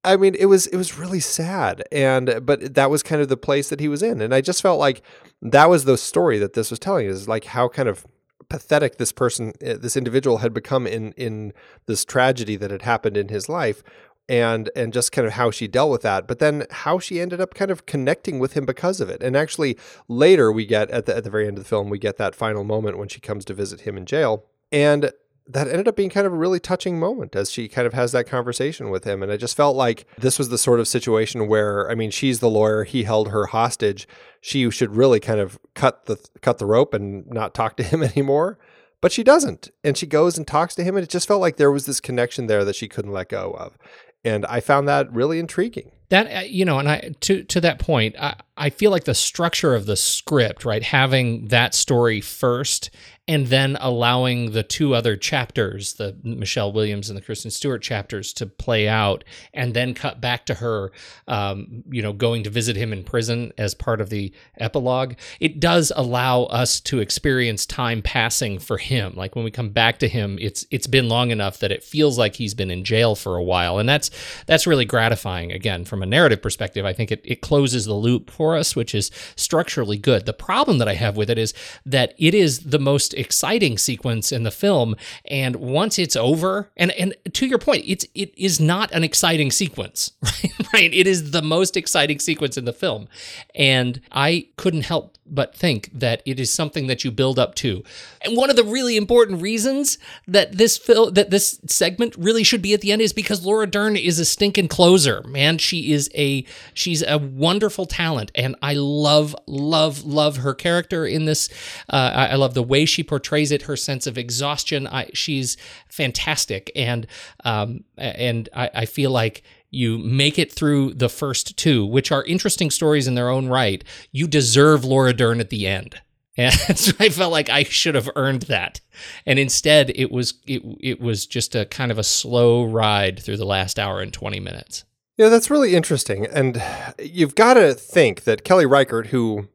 [0.03, 3.35] I mean, it was it was really sad, and but that was kind of the
[3.35, 5.01] place that he was in, and I just felt like
[5.41, 8.05] that was the story that this was telling is like how kind of
[8.49, 11.51] pathetic this person, eh, this individual, had become in in
[11.85, 13.83] this tragedy that had happened in his life,
[14.29, 17.41] and and just kind of how she dealt with that but then how she ended
[17.41, 19.21] up kind of connecting with him because of it.
[19.21, 21.97] And actually later we get at the at the very end of the film we
[21.97, 24.45] get that final moment when she comes to visit him in jail.
[24.71, 25.11] And
[25.47, 28.11] that ended up being kind of a really touching moment as she kind of has
[28.11, 29.23] that conversation with him.
[29.23, 32.39] And i just felt like this was the sort of situation where i mean she's
[32.39, 34.07] the lawyer he held her hostage.
[34.41, 38.03] She should really kind of cut the cut the rope and not talk to him
[38.11, 38.59] anymore.
[39.01, 39.69] But she doesn't.
[39.81, 42.01] And she goes and talks to him and it just felt like there was this
[42.01, 43.77] connection there that she couldn't let go of
[44.23, 45.91] and I found that really intriguing.
[46.09, 49.13] That uh, you know, and I to to that point, I, I feel like the
[49.13, 52.89] structure of the script, right, having that story first
[53.29, 58.33] and then allowing the two other chapters, the Michelle Williams and the Kristen Stewart chapters,
[58.33, 60.91] to play out, and then cut back to her,
[61.27, 65.13] um, you know, going to visit him in prison as part of the epilogue.
[65.39, 69.13] It does allow us to experience time passing for him.
[69.15, 72.17] Like when we come back to him, it's it's been long enough that it feels
[72.17, 74.09] like he's been in jail for a while, and that's
[74.47, 75.51] that's really gratifying.
[75.51, 78.95] Again, from a narrative perspective, I think it it closes the loop for us, which
[78.95, 80.25] is structurally good.
[80.25, 81.53] The problem that I have with it is
[81.85, 86.91] that it is the most exciting sequence in the film and once it's over and
[86.91, 90.53] and to your point it's it is not an exciting sequence right?
[90.73, 93.07] Right it is the most exciting sequence in the film.
[93.55, 97.83] And i couldn't help but think that it is something that you build up to.
[98.21, 102.61] And one of the really important reasons that this fil- that this segment really should
[102.61, 105.23] be at the end is because Laura Dern is a stinking closer.
[105.23, 111.05] Man, she is a she's a wonderful talent, and I love love love her character
[111.05, 111.49] in this.
[111.89, 114.87] Uh, I, love the way she portrays it, her sense of exhaustion.
[114.87, 117.07] I, she's fantastic, and
[117.43, 122.23] um, and I, I feel like you make it through the first two, which are
[122.23, 126.01] interesting stories in their own right, you deserve Laura Dern at the end.
[126.39, 128.79] and so I felt like I should have earned that.
[129.25, 133.37] And instead, it was it it was just a kind of a slow ride through
[133.37, 134.85] the last hour and twenty minutes.
[135.17, 136.25] Yeah, that's really interesting.
[136.27, 136.63] And
[136.97, 139.49] you've got to think that Kelly Reichardt, who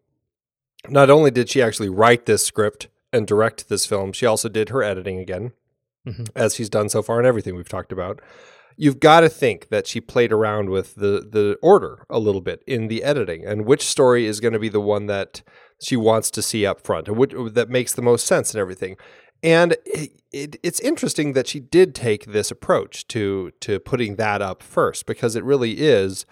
[0.90, 4.68] not only did she actually write this script and direct this film, she also did
[4.68, 5.52] her editing again,
[6.06, 6.24] mm-hmm.
[6.36, 8.20] as she's done so far in everything we've talked about.
[8.76, 12.62] You've got to think that she played around with the the order a little bit
[12.66, 15.42] in the editing and which story is going to be the one that
[15.82, 18.96] she wants to see up front and which, that makes the most sense and everything.
[19.42, 24.40] And it, it, it's interesting that she did take this approach to to putting that
[24.40, 26.24] up first because it really is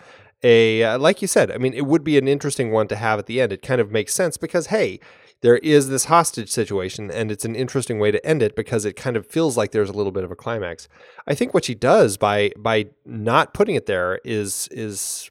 [0.43, 1.51] a uh, like you said.
[1.51, 3.53] I mean, it would be an interesting one to have at the end.
[3.53, 4.99] It kind of makes sense because hey,
[5.43, 8.95] there is this hostage situation, and it's an interesting way to end it because it
[8.95, 10.89] kind of feels like there's a little bit of a climax.
[11.27, 15.31] I think what she does by by not putting it there is is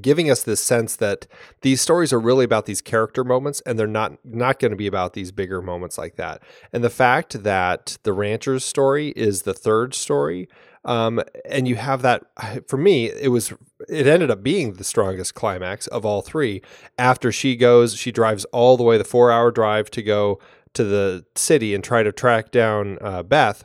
[0.00, 1.26] giving us this sense that
[1.62, 4.86] these stories are really about these character moments and they're not not going to be
[4.86, 6.40] about these bigger moments like that
[6.72, 10.48] and the fact that the rancher's story is the third story
[10.84, 12.24] um, and you have that
[12.68, 13.52] for me it was
[13.88, 16.62] it ended up being the strongest climax of all three
[16.98, 20.38] after she goes she drives all the way the four hour drive to go
[20.72, 23.64] to the city and try to track down uh, beth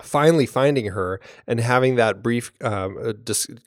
[0.00, 3.12] finally finding her and having that brief um, uh,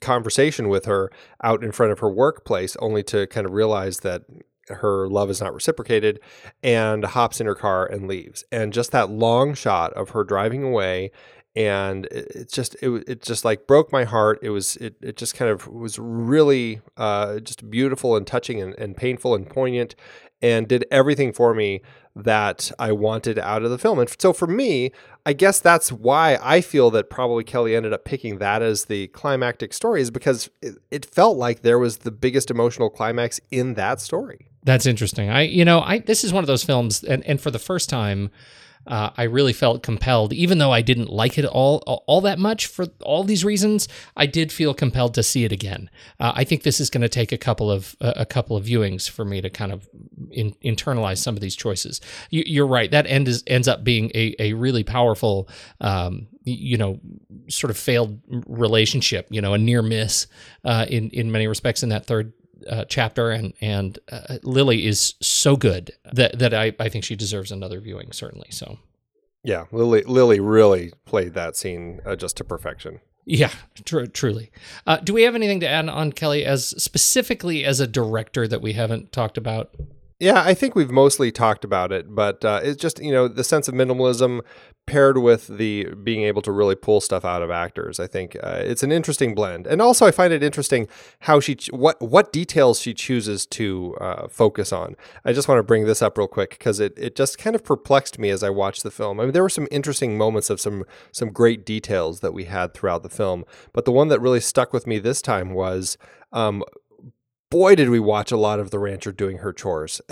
[0.00, 1.10] conversation with her
[1.42, 4.22] out in front of her workplace, only to kind of realize that
[4.68, 6.20] her love is not reciprocated
[6.62, 8.44] and hops in her car and leaves.
[8.52, 11.10] And just that long shot of her driving away
[11.58, 15.34] and it, just it, it just like broke my heart it was it, it just
[15.34, 19.96] kind of was really uh, just beautiful and touching and, and painful and poignant
[20.40, 21.82] and did everything for me
[22.14, 23.98] that I wanted out of the film.
[23.98, 24.92] And so for me,
[25.26, 29.08] I guess that's why I feel that probably Kelly ended up picking that as the
[29.08, 33.74] climactic story, is because it, it felt like there was the biggest emotional climax in
[33.74, 34.48] that story.
[34.62, 35.28] That's interesting.
[35.28, 37.88] I, you know, I this is one of those films, and and for the first
[37.88, 38.30] time,
[38.88, 42.66] uh, I really felt compelled, even though I didn't like it all all that much
[42.66, 43.86] for all these reasons.
[44.16, 45.90] I did feel compelled to see it again.
[46.18, 48.64] Uh, I think this is going to take a couple of uh, a couple of
[48.64, 49.88] viewings for me to kind of
[50.30, 52.00] in, internalize some of these choices.
[52.30, 55.48] You, are right; that end is, ends up being a a really powerful.
[55.80, 56.98] Um, you know,
[57.50, 60.26] sort of failed relationship, you know, a near miss
[60.64, 62.32] uh, in in many respects in that third
[62.68, 67.16] uh, chapter, and and uh, Lily is so good that that I, I think she
[67.16, 68.48] deserves another viewing certainly.
[68.50, 68.78] So,
[69.44, 73.00] yeah, Lily Lily really played that scene uh, just to perfection.
[73.24, 73.52] Yeah,
[73.84, 74.50] tr- truly.
[74.86, 78.62] Uh, do we have anything to add on Kelly as specifically as a director that
[78.62, 79.74] we haven't talked about?
[80.20, 83.44] Yeah, I think we've mostly talked about it, but uh, it's just you know the
[83.44, 84.40] sense of minimalism
[84.84, 88.00] paired with the being able to really pull stuff out of actors.
[88.00, 90.88] I think uh, it's an interesting blend, and also I find it interesting
[91.20, 94.96] how she what what details she chooses to uh, focus on.
[95.24, 97.62] I just want to bring this up real quick because it it just kind of
[97.62, 99.20] perplexed me as I watched the film.
[99.20, 102.74] I mean, there were some interesting moments of some some great details that we had
[102.74, 105.96] throughout the film, but the one that really stuck with me this time was.
[106.32, 106.62] Um,
[107.50, 110.00] boy, did we watch a lot of the rancher doing her chores.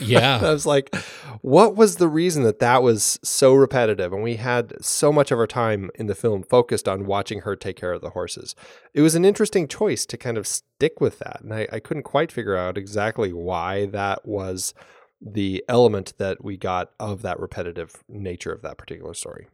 [0.00, 0.40] Yeah.
[0.42, 0.94] I was like,
[1.40, 4.12] what was the reason that that was so repetitive?
[4.12, 7.56] And we had so much of our time in the film focused on watching her
[7.56, 8.54] take care of the horses.
[8.94, 11.40] It was an interesting choice to kind of stick with that.
[11.42, 14.74] And I, I couldn't quite figure out exactly why that was
[15.20, 19.46] the element that we got of that repetitive nature of that particular story.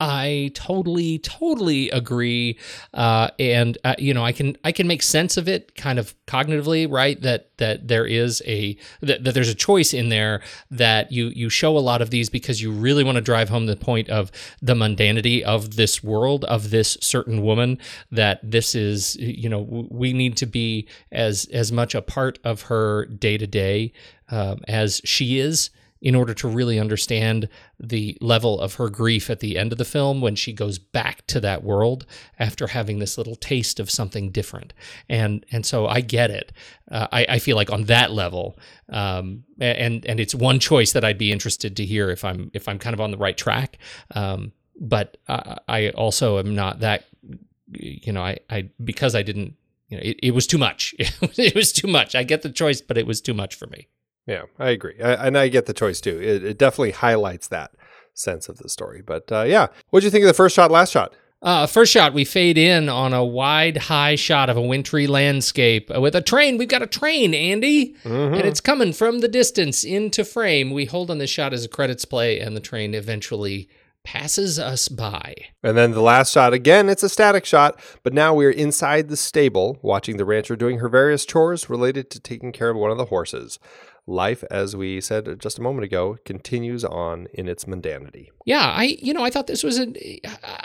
[0.00, 2.58] I totally, totally agree,
[2.92, 6.14] uh, and uh, you know, I can I can make sense of it, kind of
[6.26, 7.20] cognitively, right?
[7.22, 11.48] That that there is a that, that there's a choice in there that you you
[11.48, 14.32] show a lot of these because you really want to drive home the point of
[14.60, 17.78] the mundanity of this world of this certain woman.
[18.10, 22.62] That this is you know we need to be as as much a part of
[22.62, 23.92] her day to day
[24.28, 25.70] as she is
[26.04, 27.48] in order to really understand
[27.80, 31.26] the level of her grief at the end of the film when she goes back
[31.26, 32.04] to that world
[32.38, 34.74] after having this little taste of something different.
[35.08, 36.52] And and so I get it.
[36.90, 38.58] Uh, I, I feel like on that level,
[38.90, 42.68] um, and and it's one choice that I'd be interested to hear if I'm if
[42.68, 43.78] I'm kind of on the right track.
[44.14, 47.04] Um, but I, I also am not that
[47.70, 49.54] you know I I because I didn't
[49.88, 50.94] you know it, it was too much.
[50.98, 52.14] it was too much.
[52.14, 53.88] I get the choice, but it was too much for me.
[54.26, 56.18] Yeah, I agree, I, and I get the choice too.
[56.20, 57.72] It, it, definitely highlights that
[58.14, 59.02] sense of the story.
[59.02, 61.14] But uh, yeah, what do you think of the first shot, last shot?
[61.42, 65.90] Uh, first shot, we fade in on a wide, high shot of a wintry landscape
[65.90, 66.56] with a train.
[66.56, 68.34] We've got a train, Andy, mm-hmm.
[68.34, 70.70] and it's coming from the distance into frame.
[70.70, 73.68] We hold on this shot as a credits play, and the train eventually
[74.04, 75.34] passes us by.
[75.62, 79.16] And then the last shot, again, it's a static shot, but now we're inside the
[79.16, 82.98] stable watching the rancher doing her various chores related to taking care of one of
[82.98, 83.58] the horses.
[84.06, 88.30] Life, as we said just a moment ago, continues on in its mundanity.
[88.46, 89.86] Yeah, I you know I thought this was a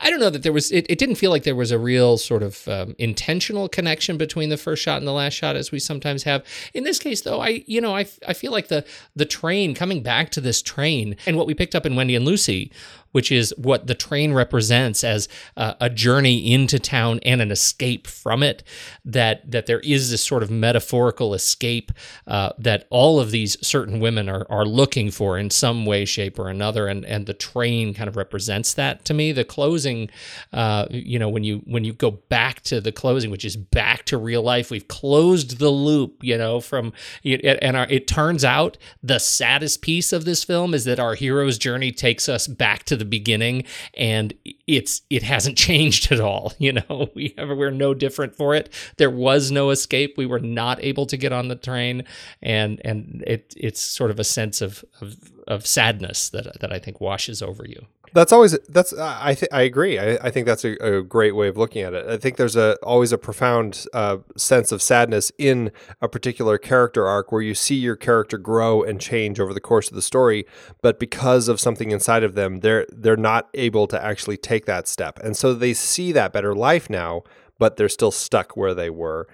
[0.04, 2.18] I don't know that there was it, it didn't feel like there was a real
[2.18, 5.80] sort of um, intentional connection between the first shot and the last shot as we
[5.80, 6.44] sometimes have.
[6.74, 8.84] In this case though, I you know I, I feel like the
[9.16, 12.26] the train coming back to this train and what we picked up in Wendy and
[12.26, 12.70] Lucy
[13.12, 15.28] which is what the train represents as
[15.58, 18.64] uh, a journey into town and an escape from it.
[19.04, 21.92] That that there is this sort of metaphorical escape
[22.28, 26.38] uh, that all of these certain women are are looking for in some way, shape,
[26.38, 29.32] or another, and and the train kind of represents that to me.
[29.32, 30.10] The closing,
[30.54, 34.06] uh, you know, when you when you go back to the closing, which is back
[34.06, 36.94] to real life, we've closed the loop, you know, from
[37.24, 41.58] and our, it turns out the saddest piece of this film is that our hero's
[41.58, 43.64] journey takes us back to the beginning
[43.96, 44.34] and
[44.68, 47.10] it's it hasn't changed at all you know.
[47.20, 48.72] We have, we're no different for it.
[48.98, 50.18] There was no escape.
[50.18, 52.04] We were not able to get on the train.
[52.42, 55.16] And and it it's sort of a sense of of,
[55.50, 59.62] of sadness that that I think washes over you that's always that's I th- I
[59.62, 60.00] agree.
[60.00, 62.08] I, I think that's a, a, great way of looking at it.
[62.08, 65.72] I think there's a always a profound uh, sense of sadness in
[66.02, 69.90] a particular character arc where you see your character grow and change over the course
[69.90, 70.46] of the story,
[70.82, 74.88] but because of something inside of them, they're they're not able to actually take that
[74.88, 77.24] step, and so they see that better life now,
[77.58, 79.28] but they're still stuck where they were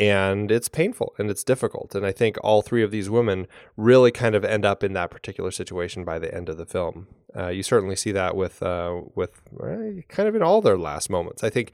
[0.00, 1.94] and it's painful and it's difficult.
[1.94, 3.46] And I think all three of these women
[3.76, 7.06] really kind of end up in that particular situation by the end of the film.
[7.36, 11.10] Uh, you certainly see that with uh, with uh, kind of in all their last
[11.10, 11.44] moments.
[11.44, 11.72] I think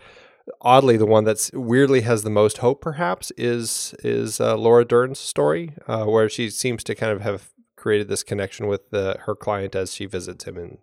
[0.60, 5.20] oddly the one that's weirdly has the most hope perhaps is is uh, Laura Dern's
[5.20, 9.36] story, uh, where she seems to kind of have created this connection with the, her
[9.36, 10.78] client as she visits him in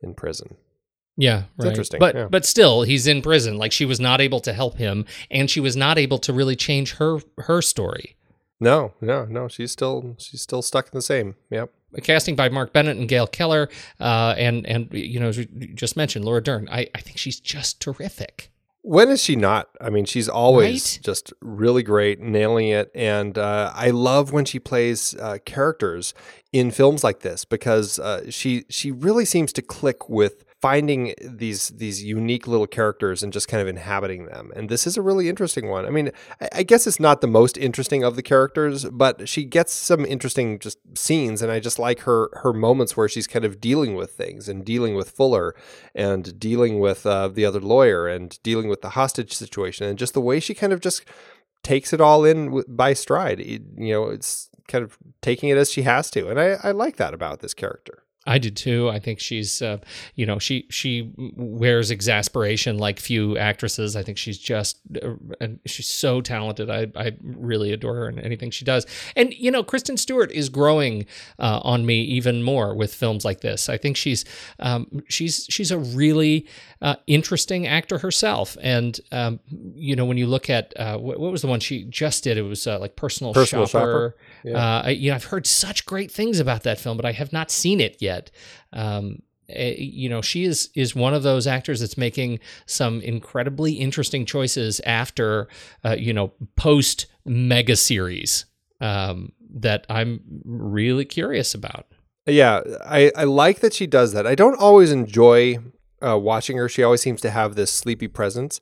[0.00, 0.56] in prison.
[1.20, 1.98] Yeah, it's interesting.
[1.98, 2.28] But yeah.
[2.30, 3.58] but still, he's in prison.
[3.58, 6.54] Like she was not able to help him, and she was not able to really
[6.54, 8.16] change her her story.
[8.60, 9.48] No, no, no.
[9.48, 11.34] She's still she's still stuck in the same.
[11.50, 11.72] Yep.
[11.94, 15.46] A casting by Mark Bennett and Gayle Keller, uh, and and you know, as we
[15.74, 16.68] just mentioned, Laura Dern.
[16.70, 18.52] I I think she's just terrific.
[18.82, 19.68] When is she not?
[19.80, 21.00] I mean, she's always Right?
[21.04, 22.90] just really great, nailing it.
[22.94, 26.14] And uh, I love when she plays uh, characters
[26.52, 31.68] in films like this because uh, she she really seems to click with finding these
[31.68, 34.50] these unique little characters and just kind of inhabiting them.
[34.56, 35.86] And this is a really interesting one.
[35.86, 39.44] I mean, I, I guess it's not the most interesting of the characters, but she
[39.44, 43.44] gets some interesting just scenes, and I just like her her moments where she's kind
[43.44, 45.54] of dealing with things and dealing with Fuller
[45.94, 50.14] and dealing with uh, the other lawyer and dealing with the hostage situation and just
[50.14, 51.04] the way she kind of just
[51.62, 53.40] takes it all in by stride.
[53.40, 56.70] It- you know, it's kind of taking it as she has to, and I, I
[56.72, 58.02] like that about this character.
[58.28, 58.90] I did too.
[58.90, 59.78] I think she's, uh,
[60.14, 63.96] you know, she she wears exasperation like few actresses.
[63.96, 66.68] I think she's just, uh, and she's so talented.
[66.70, 68.86] I I really adore her and anything she does.
[69.16, 71.06] And you know, Kristen Stewart is growing
[71.38, 73.68] uh, on me even more with films like this.
[73.68, 74.24] I think she's
[74.58, 76.46] um, she's she's a really
[76.82, 78.56] uh, interesting actor herself.
[78.60, 79.40] And um,
[79.74, 82.36] you know, when you look at uh, what, what was the one she just did,
[82.36, 84.14] it was uh, like Personal, Personal Shopper.
[84.44, 84.58] Shopper, yeah.
[84.58, 87.32] Uh, I, you know, I've heard such great things about that film, but I have
[87.32, 88.17] not seen it yet.
[88.72, 93.74] Um, eh, you know, she is is one of those actors that's making some incredibly
[93.74, 95.48] interesting choices after,
[95.84, 98.46] uh, you know, post mega series
[98.80, 101.86] um, that I'm really curious about.
[102.26, 104.26] Yeah, I, I like that she does that.
[104.26, 105.58] I don't always enjoy
[106.06, 106.68] uh, watching her.
[106.68, 108.60] She always seems to have this sleepy presence,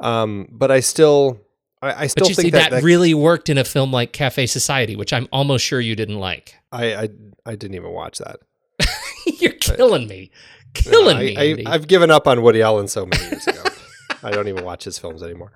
[0.00, 1.40] um, but I still
[1.82, 4.12] I, I still But you think see, that, that, really worked in a film like
[4.12, 6.54] Cafe Society, which I'm almost sure you didn't like.
[6.72, 7.08] I, I
[7.46, 8.40] I didn't even watch that.
[9.38, 10.30] You're killing me,
[10.74, 11.64] killing I, me.
[11.66, 13.62] I, I've given up on Woody Allen so many years ago.
[14.22, 15.52] I don't even watch his films anymore.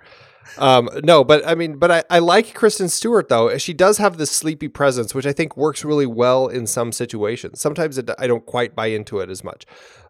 [0.59, 3.57] Um, no, but I mean, but I, I like Kristen Stewart though.
[3.59, 7.61] She does have this sleepy presence, which I think works really well in some situations.
[7.61, 9.65] Sometimes it, I don't quite buy into it as much.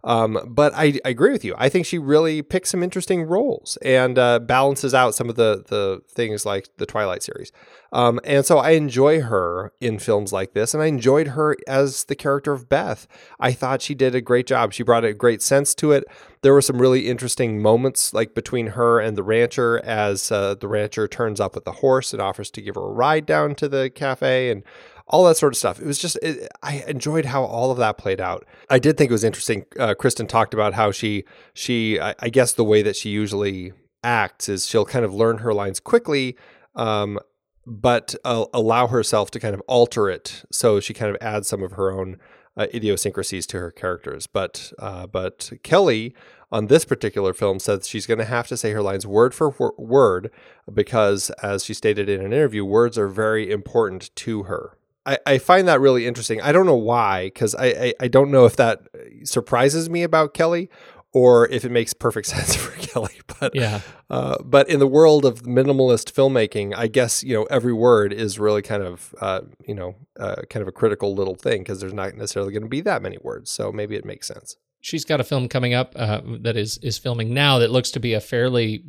[0.04, 1.54] Um, but I, I agree with you.
[1.56, 5.64] I think she really picks some interesting roles and uh, balances out some of the
[5.68, 7.52] the things like the Twilight series.
[7.92, 12.04] Um, and so I enjoy her in films like this, and I enjoyed her as
[12.04, 13.06] the character of Beth.
[13.38, 14.72] I thought she did a great job.
[14.72, 16.04] She brought a great sense to it.
[16.40, 20.68] There were some really interesting moments, like between her and the rancher, as uh, the
[20.68, 23.68] rancher turns up with the horse and offers to give her a ride down to
[23.68, 24.64] the cafe, and
[25.12, 25.78] all that sort of stuff.
[25.78, 28.46] It was just, it, I enjoyed how all of that played out.
[28.70, 29.66] I did think it was interesting.
[29.78, 33.72] Uh, Kristen talked about how she, she, I, I guess the way that she usually
[34.02, 36.36] acts is she'll kind of learn her lines quickly,
[36.74, 37.18] um,
[37.66, 40.44] but uh, allow herself to kind of alter it.
[40.50, 42.16] So she kind of adds some of her own
[42.56, 44.26] uh, idiosyncrasies to her characters.
[44.26, 46.14] But, uh, but Kelly
[46.50, 49.74] on this particular film said she's going to have to say her lines word for
[49.76, 50.30] word
[50.72, 54.78] because, as she stated in an interview, words are very important to her.
[55.04, 56.40] I, I find that really interesting.
[56.40, 58.82] I don't know why, because I, I, I don't know if that
[59.24, 60.70] surprises me about Kelly
[61.12, 63.20] or if it makes perfect sense for Kelly.
[63.40, 63.80] But Yeah.
[64.10, 68.38] uh, but in the world of minimalist filmmaking, I guess you know every word is
[68.38, 71.92] really kind of uh, you know uh, kind of a critical little thing because there's
[71.94, 73.50] not necessarily going to be that many words.
[73.50, 74.56] So maybe it makes sense.
[74.80, 78.00] she's got a film coming up uh, that is is filming now that looks to
[78.00, 78.84] be a fairly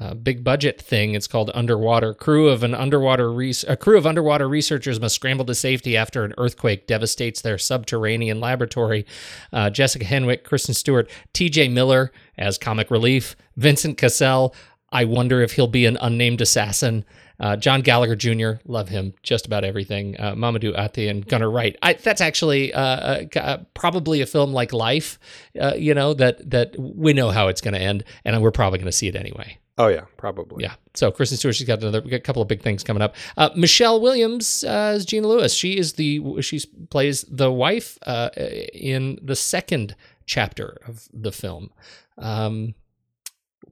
[0.00, 1.14] uh, big budget thing.
[1.14, 2.14] It's called Underwater.
[2.14, 6.24] Crew of an underwater res- a crew of underwater researchers must scramble to safety after
[6.24, 9.04] an earthquake devastates their subterranean laboratory.
[9.52, 11.68] Uh, Jessica Henwick, Kristen Stewart, T.J.
[11.68, 14.54] Miller as comic relief, Vincent Cassel.
[14.90, 17.04] I wonder if he'll be an unnamed assassin.
[17.38, 18.60] Uh, John Gallagher Jr.
[18.66, 19.14] Love him.
[19.22, 20.18] Just about everything.
[20.18, 21.76] Uh, Mamoudou Athie and Gunnar Wright.
[21.82, 25.18] I, that's actually uh, uh, uh, probably a film like Life.
[25.58, 28.78] Uh, you know that that we know how it's going to end, and we're probably
[28.78, 29.59] going to see it anyway.
[29.78, 30.62] Oh yeah, probably.
[30.64, 30.74] Yeah.
[30.94, 33.14] So Kristen Stewart, she's got another got a couple of big things coming up.
[33.36, 35.54] Uh, Michelle Williams uh, as Gina Lewis.
[35.54, 36.60] She is the she
[36.90, 38.30] plays the wife uh,
[38.74, 39.96] in the second
[40.26, 41.70] chapter of the film.
[42.18, 42.74] Um,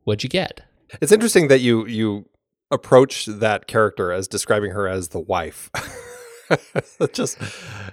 [0.04, 0.62] what'd you get?
[1.00, 2.28] It's interesting that you you
[2.70, 5.70] approach that character as describing her as the wife.
[7.12, 7.38] Just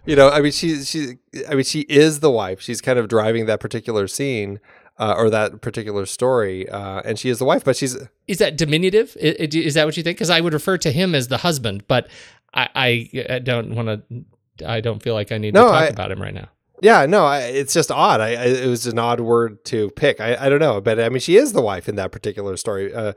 [0.05, 1.17] you know, I mean, she she
[1.49, 2.61] I mean, she is the wife.
[2.61, 4.59] She's kind of driving that particular scene.
[4.97, 7.97] Uh, or that particular story, uh, and she is the wife, but she's
[8.29, 9.17] Is that diminutive?
[9.21, 10.15] I- I- Is that what you think?
[10.15, 12.07] Because I would refer to him as the husband, but
[12.53, 14.65] I, I, don't want to.
[14.65, 16.47] I don't feel like I need No, to talk I- about him right now.
[16.81, 18.21] Yeah, no, I, it's just odd.
[18.21, 20.21] I, I, it was an odd word to pick.
[20.21, 22.93] I, I don't know, but I mean, she is the wife in that particular story.
[22.93, 23.13] Uh,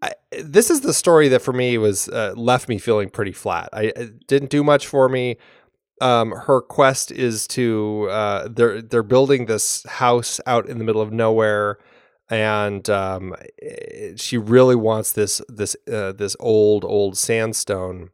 [0.00, 0.12] I,
[0.42, 3.70] this is the story that for me was uh, left me feeling pretty flat.
[3.72, 5.36] I it didn't do much for me.
[6.00, 11.02] Um, her quest is to uh, they're they're building this house out in the middle
[11.02, 11.78] of nowhere,
[12.30, 18.10] and um, eh, she really wants this this uh, this old old sandstone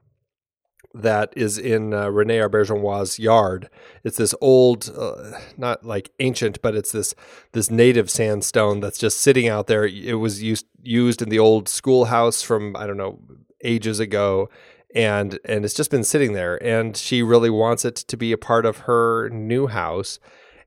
[0.95, 3.69] that is in uh, Rene Auberjonois' yard.
[4.05, 7.15] It's this old, uh, not like ancient, but it's this
[7.53, 9.85] this native sandstone that's just sitting out there.
[9.85, 13.19] It was used used in the old schoolhouse from I don't know
[13.65, 14.49] ages ago,
[14.95, 16.63] and and it's just been sitting there.
[16.63, 20.19] And she really wants it to be a part of her new house.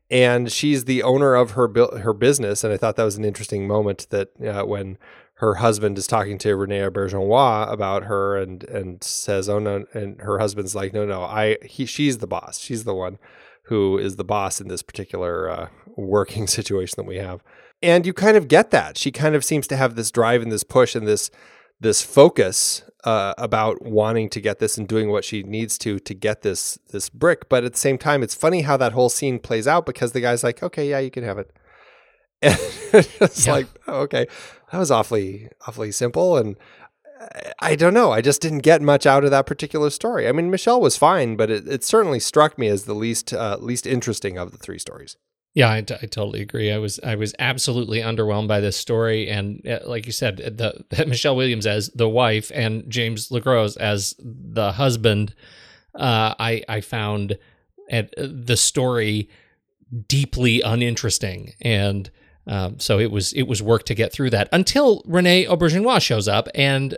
[0.09, 1.69] And she's the owner of her
[1.99, 4.97] her business, and I thought that was an interesting moment that uh, when
[5.35, 10.19] her husband is talking to Rene Auberjonois about her and and says, "Oh no," and
[10.21, 12.57] her husband's like, "No, no, I he she's the boss.
[12.59, 13.19] She's the one
[13.63, 15.67] who is the boss in this particular uh,
[15.97, 17.43] working situation that we have."
[17.83, 20.51] And you kind of get that she kind of seems to have this drive and
[20.51, 21.29] this push and this
[21.79, 26.13] this focus uh, about wanting to get this and doing what she needs to to
[26.13, 26.61] get this
[26.93, 27.47] this brick.
[27.49, 30.21] But at the same time, it's funny how that whole scene plays out because the
[30.21, 31.49] guy's like, "Okay, yeah, you can have it."
[32.43, 33.53] And it's Yeah.
[33.53, 34.25] like, oh, okay,
[34.71, 36.55] that was awfully awfully simple and
[37.19, 38.11] I- I don't know.
[38.17, 40.27] I just didn't get much out of that particular story.
[40.27, 43.57] I mean, Michelle was fine, but it, it certainly struck me as the least uh,
[43.59, 45.17] least interesting of the three stories.
[45.57, 46.71] Yeah, I, t- I totally agree.
[46.71, 50.85] I was I was absolutely underwhelmed by this story, and uh, like you said, the
[51.07, 55.33] Michelle Williams as the wife and James LeGros as the husband.
[55.95, 57.39] Uh, I I found
[57.89, 59.31] at the story
[60.07, 62.11] deeply uninteresting, and
[62.45, 66.27] um, so it was it was work to get through that until Rene Auberjonois shows
[66.27, 66.95] up, and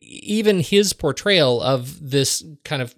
[0.00, 2.96] even his portrayal of this kind of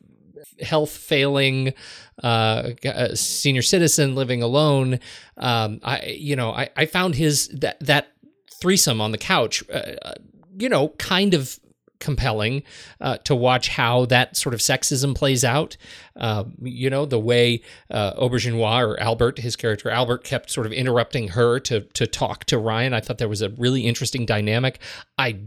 [0.63, 1.75] health failing
[2.23, 5.01] uh, uh, senior citizen living alone.
[5.37, 8.09] Um, I, you know, I, I found his that that
[8.61, 10.15] threesome on the couch, uh, uh,
[10.57, 11.59] you know, kind of
[12.01, 12.63] compelling
[13.01, 15.77] uh, to watch how that sort of sexism plays out.
[16.17, 20.73] Uh, you know, the way uh, Auberjonois or Albert, his character Albert, kept sort of
[20.73, 22.93] interrupting her to to talk to Ryan.
[22.93, 24.81] I thought there was a really interesting dynamic.
[25.19, 25.41] I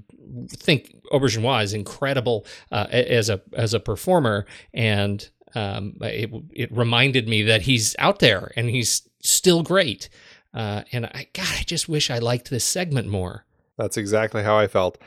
[0.50, 7.28] think Auberjonois is incredible uh, as a as a performer, and um, it it reminded
[7.28, 10.10] me that he's out there and he's still great.
[10.54, 13.46] Uh, and I, God, I just wish I liked this segment more.
[13.78, 14.98] That's exactly how I felt.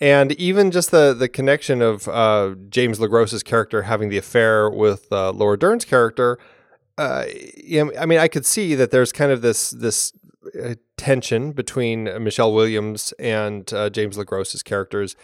[0.00, 5.12] And even just the the connection of uh, James LeGros's character having the affair with
[5.12, 6.38] uh, Laura Dern's character,
[6.98, 7.24] uh,
[7.98, 10.12] I mean, I could see that there's kind of this this
[10.60, 15.14] uh, tension between Michelle Williams and uh, James LeGros's characters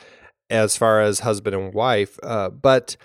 [0.48, 2.96] as far as husband and wife, uh, but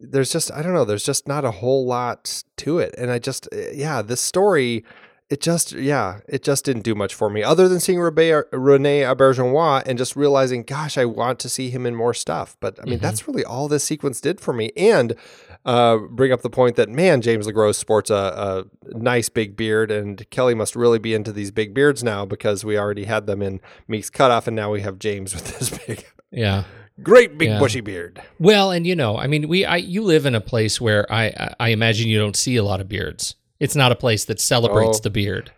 [0.00, 3.18] there's just I don't know, there's just not a whole lot to it, and I
[3.18, 4.84] just uh, yeah, this story
[5.30, 9.02] it just yeah it just didn't do much for me other than seeing Rebe, rene
[9.02, 12.86] auberjonois and just realizing gosh i want to see him in more stuff but i
[12.86, 13.02] mean Mhm.
[13.02, 15.14] that's really all this sequence did for me and
[15.66, 19.90] uh, bring up the point that man james legros sports a, a nice big beard
[19.90, 23.42] and kelly must really be into these big beards now because we already had them
[23.42, 26.64] in meek's cutoff and now we have james with this big Yeah.
[27.02, 27.58] Great big Yeah.
[27.58, 28.20] bushy beard.
[28.38, 31.26] Well, and you know, I mean, we I you live in a place where I
[31.26, 33.34] I- I imagine you don't see a lot of beards.
[33.60, 35.02] It's not a place that celebrates Oh.
[35.02, 35.52] the beard.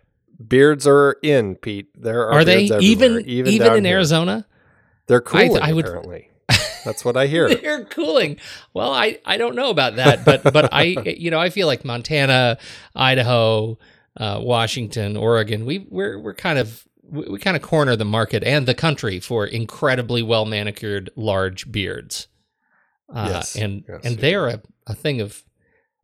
[0.47, 1.87] Beards are in, Pete.
[1.95, 3.95] There are, Are they even even, down in here.
[3.97, 4.45] Arizona?
[5.07, 5.55] They're I cool.
[5.55, 6.27] th- I would- apparently.
[6.83, 7.47] That's what I hear.
[7.55, 8.37] They're cooling.
[8.73, 10.83] Well, I, I don't know about that, but but I
[11.17, 12.57] you know I feel like Montana,
[12.95, 13.77] Idaho,
[14.17, 15.65] uh, Washington, Oregon.
[15.65, 19.19] We we're we're kind of we, we kind of corner the market and the country
[19.19, 22.27] for incredibly well manicured large beards.
[23.13, 25.43] Uh, Yes, and yes, and they're a, a thing of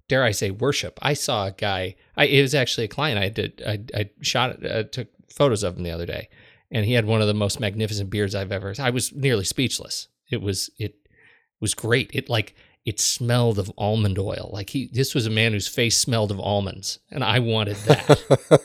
[0.08, 1.00] dare I say worship.
[1.02, 1.96] I saw a guy.
[2.16, 3.20] I it was actually a client.
[3.20, 6.30] I did I I shot uh, took photos of him the other day,
[6.72, 8.74] and he had one of the most magnificent beards I've ever.
[8.80, 10.08] I was nearly speechless.
[10.30, 10.96] It was it
[11.60, 12.10] was great.
[12.14, 12.56] It like
[12.86, 14.50] it smelled of almond oil.
[14.54, 18.62] Like he this was a man whose face smelled of almonds, and I wanted that.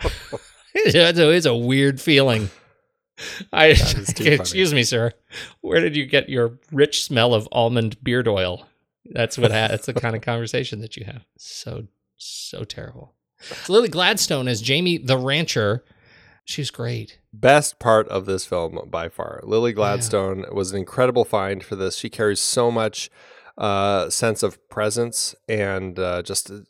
[0.84, 2.50] it's, a, it's a weird feeling.
[3.52, 4.30] I funny.
[4.30, 5.12] excuse me, sir.
[5.60, 8.66] Where did you get your rich smell of almond beard oil?
[9.06, 11.24] That's what ha- that's the kind of conversation that you have.
[11.38, 13.14] So so terrible.
[13.40, 15.84] So Lily Gladstone as Jamie the rancher.
[16.44, 17.18] She's great.
[17.32, 19.40] Best part of this film by far.
[19.42, 21.96] Lily Gladstone was an incredible find for this.
[21.96, 23.10] She carries so much
[23.58, 26.60] uh, sense of presence and uh, just uh,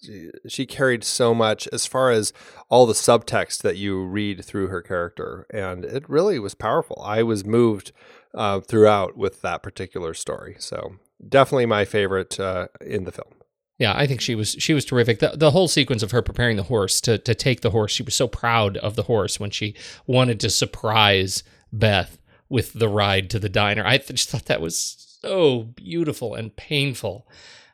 [0.48, 2.32] she carried so much as far as
[2.68, 7.02] all the subtext that you read through her character, and it really was powerful.
[7.04, 7.92] I was moved
[8.34, 10.56] uh, throughout with that particular story.
[10.58, 13.32] So definitely my favorite uh, in the film.
[13.78, 15.18] Yeah, I think she was she was terrific.
[15.18, 18.02] The the whole sequence of her preparing the horse to to take the horse, she
[18.02, 19.74] was so proud of the horse when she
[20.06, 22.18] wanted to surprise Beth
[22.48, 23.84] with the ride to the diner.
[23.84, 27.26] I just thought that was so beautiful and painful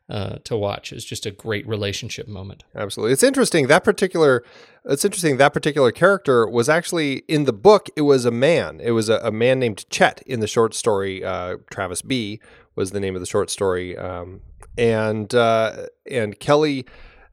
[0.08, 0.92] uh, to watch.
[0.92, 2.64] It's just a great relationship moment.
[2.74, 3.12] Absolutely.
[3.12, 4.44] It's interesting that particular
[4.84, 8.80] it's interesting that particular character was actually in the book it was a man.
[8.80, 12.40] It was a, a man named Chet in the short story uh, Travis B
[12.74, 14.40] was the name of the short story um,
[14.76, 16.84] and uh, and Kelly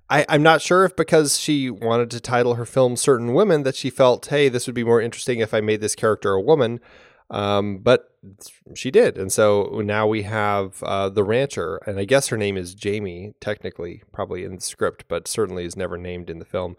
[0.09, 3.76] I, I'm not sure if because she wanted to title her film Certain Women that
[3.76, 6.80] she felt, hey, this would be more interesting if I made this character a woman.
[7.30, 8.06] Um, but
[8.76, 9.18] she did.
[9.18, 13.34] And so now we have uh, the rancher, and I guess her name is Jamie,
[13.40, 16.76] technically, probably in the script, but certainly is never named in the film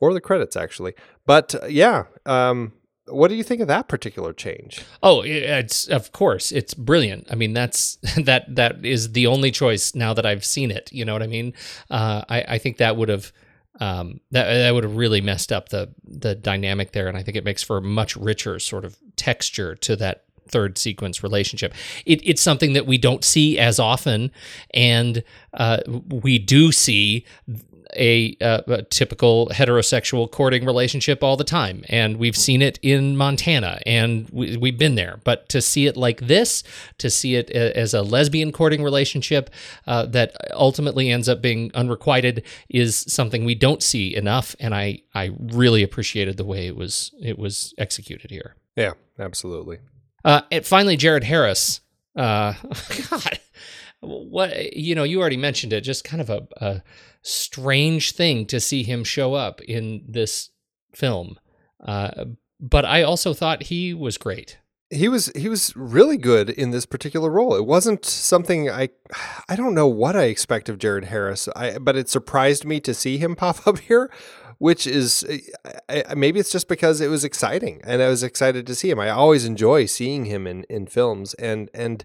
[0.00, 0.94] or the credits, actually.
[1.26, 2.72] But uh, yeah, um,
[3.06, 4.82] what do you think of that particular change?
[5.02, 7.26] Oh, it's of course it's brilliant.
[7.30, 10.92] I mean, that's that that is the only choice now that I've seen it.
[10.92, 11.54] You know what I mean?
[11.90, 13.32] Uh, I I think that would have
[13.80, 17.36] um, that that would have really messed up the the dynamic there, and I think
[17.36, 21.74] it makes for a much richer sort of texture to that third sequence relationship.
[22.06, 24.30] It, it's something that we don't see as often,
[24.72, 25.22] and
[25.52, 25.78] uh,
[26.08, 27.24] we do see
[27.96, 33.16] a, uh, a typical heterosexual courting relationship all the time, and we've seen it in
[33.16, 35.20] Montana, and we, we've been there.
[35.24, 36.62] But to see it like this,
[36.98, 39.50] to see it a- as a lesbian courting relationship
[39.86, 45.02] uh, that ultimately ends up being unrequited, is something we don't see enough, and I
[45.14, 48.56] I really appreciated the way it was it was executed here.
[48.76, 49.78] Yeah, absolutely.
[50.24, 51.80] Uh, and finally, Jared Harris.
[52.16, 52.54] Uh,
[53.10, 53.40] God,
[54.00, 55.82] what you know, you already mentioned it.
[55.82, 56.82] Just kind of a, a
[57.22, 60.50] strange thing to see him show up in this
[60.94, 61.38] film.
[61.84, 62.24] Uh,
[62.60, 64.58] but I also thought he was great.
[64.90, 67.54] he was he was really good in this particular role.
[67.54, 68.90] It wasn't something I
[69.48, 71.48] I don't know what I expect of Jared Harris.
[71.56, 74.10] I but it surprised me to see him pop up here,
[74.58, 75.24] which is
[75.88, 79.00] I- maybe it's just because it was exciting and I was excited to see him.
[79.00, 82.04] I always enjoy seeing him in in films and and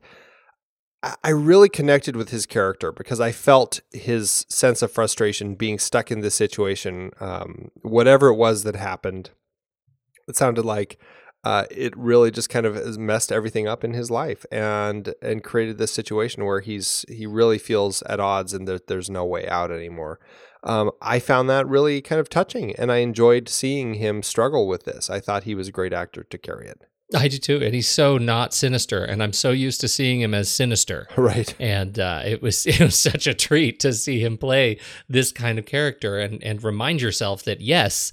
[1.03, 5.79] I- I really connected with his character because I felt his sense of frustration being
[5.79, 9.29] stuck in this situation, um, whatever it was that happened.
[10.27, 10.99] It sounded like
[11.45, 15.77] uh, it really just kind of messed everything up in his life and and created
[15.77, 19.71] this situation where he's he really feels at odds and that there's no way out
[19.71, 20.19] anymore.
[20.63, 24.83] Um, I found that really kind of touching, and I enjoyed seeing him struggle with
[24.83, 25.09] this.
[25.09, 26.85] I thought he was a great actor to carry it.
[27.15, 30.33] I do too, and he's so not sinister, and I'm so used to seeing him
[30.33, 31.07] as sinister.
[31.17, 31.53] Right.
[31.59, 35.57] And uh, it was it was such a treat to see him play this kind
[35.57, 38.11] of character, and and remind yourself that yes,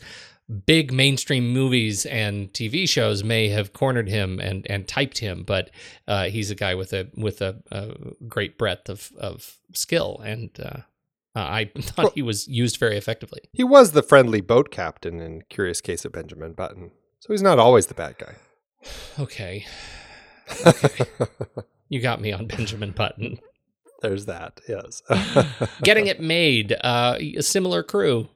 [0.66, 5.70] big mainstream movies and TV shows may have cornered him and and typed him, but
[6.09, 7.94] uh, he's a guy with a with a, a
[8.26, 10.80] great breadth of of skill, and uh,
[11.43, 13.41] I thought he was used very effectively.
[13.53, 17.59] He was the friendly boat captain in Curious Case of Benjamin Button, so he's not
[17.59, 18.37] always the bad guy.
[19.18, 19.66] Okay,
[20.66, 21.07] okay,
[21.89, 23.39] you got me on Benjamin Button.
[24.03, 24.61] There's that.
[24.68, 25.03] Yes.
[25.82, 28.28] Getting it made, uh, a similar crew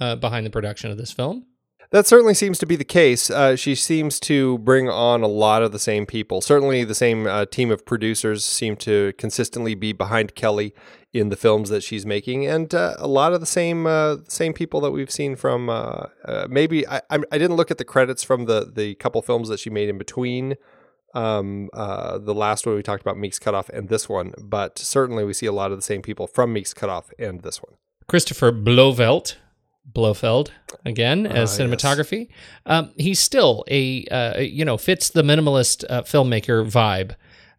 [0.00, 1.46] uh, behind the production of this film.
[1.92, 3.30] That certainly seems to be the case.
[3.30, 6.40] Uh, she seems to bring on a lot of the same people.
[6.40, 10.74] Certainly, the same uh, team of producers seem to consistently be behind Kelly
[11.12, 14.54] in the films that she's making, and uh, a lot of the same uh, same
[14.54, 15.68] people that we've seen from.
[15.68, 19.50] Uh, uh, maybe I, I didn't look at the credits from the the couple films
[19.50, 20.56] that she made in between
[21.14, 25.24] um, uh, the last one we talked about Meek's Cutoff and this one, but certainly
[25.24, 27.74] we see a lot of the same people from Meek's Cutoff and this one.
[28.08, 29.36] Christopher Blauvelt,
[29.90, 30.50] Blauvelt
[30.84, 32.28] again as Ah, cinematography.
[32.66, 37.14] Um, he's still a uh, you know fits the minimalist uh, filmmaker vibe.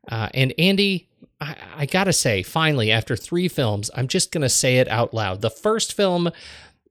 [0.09, 1.09] Uh, and Andy,
[1.39, 5.41] I, I gotta say, finally after three films, I'm just gonna say it out loud.
[5.41, 6.31] The first film,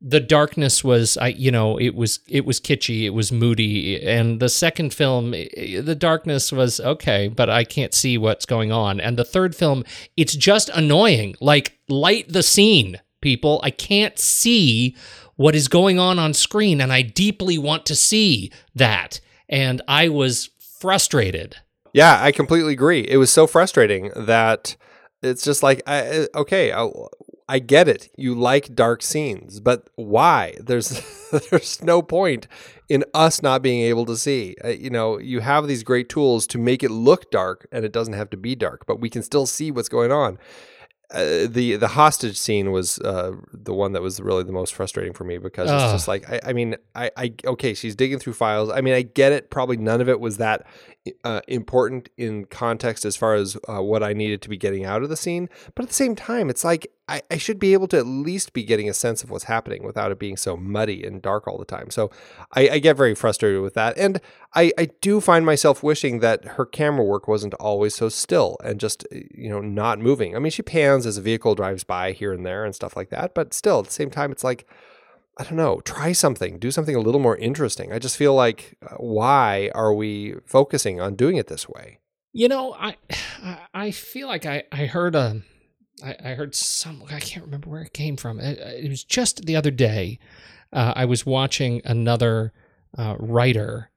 [0.00, 4.38] the darkness was, I you know, it was it was kitschy, it was moody, and
[4.40, 9.00] the second film, the darkness was okay, but I can't see what's going on.
[9.00, 9.84] And the third film,
[10.16, 11.34] it's just annoying.
[11.40, 13.60] Like light the scene, people.
[13.62, 14.96] I can't see
[15.36, 19.20] what is going on on screen, and I deeply want to see that.
[19.48, 21.56] And I was frustrated.
[21.92, 23.00] Yeah, I completely agree.
[23.00, 24.76] It was so frustrating that
[25.22, 26.88] it's just like, I, okay, I,
[27.48, 28.08] I get it.
[28.16, 30.54] You like dark scenes, but why?
[30.58, 31.02] There's
[31.50, 32.46] there's no point
[32.88, 34.56] in us not being able to see.
[34.64, 37.92] Uh, you know, you have these great tools to make it look dark, and it
[37.92, 40.38] doesn't have to be dark, but we can still see what's going on.
[41.12, 45.12] Uh, the the hostage scene was uh, the one that was really the most frustrating
[45.12, 45.94] for me because it's Ugh.
[45.94, 48.70] just like I, I mean I, I okay she's digging through files.
[48.70, 49.50] I mean I get it.
[49.50, 50.66] Probably none of it was that
[51.24, 55.02] uh, important in context as far as uh, what I needed to be getting out
[55.02, 55.50] of the scene.
[55.74, 58.52] But at the same time it's like I, I should be able to at least
[58.52, 61.58] be getting a sense of what's happening without it being so muddy and dark all
[61.58, 62.10] the time so
[62.54, 64.20] I, I get very frustrated with that and
[64.54, 68.80] I, I do find myself wishing that her camera work wasn't always so still and
[68.80, 72.32] just you know not moving I mean she pans as a vehicle drives by here
[72.32, 74.66] and there and stuff like that but still at the same time it's like
[75.38, 77.90] I don't know, try something, do something a little more interesting.
[77.90, 82.00] I just feel like, uh, why are we focusing on doing it this way?
[82.34, 82.96] You know, I
[83.42, 85.40] I- I feel like I I heard a
[86.02, 88.40] I, I heard some I can't remember where it came from.
[88.40, 90.18] It, it was just the other day.
[90.72, 92.52] Uh, I was watching another
[92.96, 93.90] uh, writer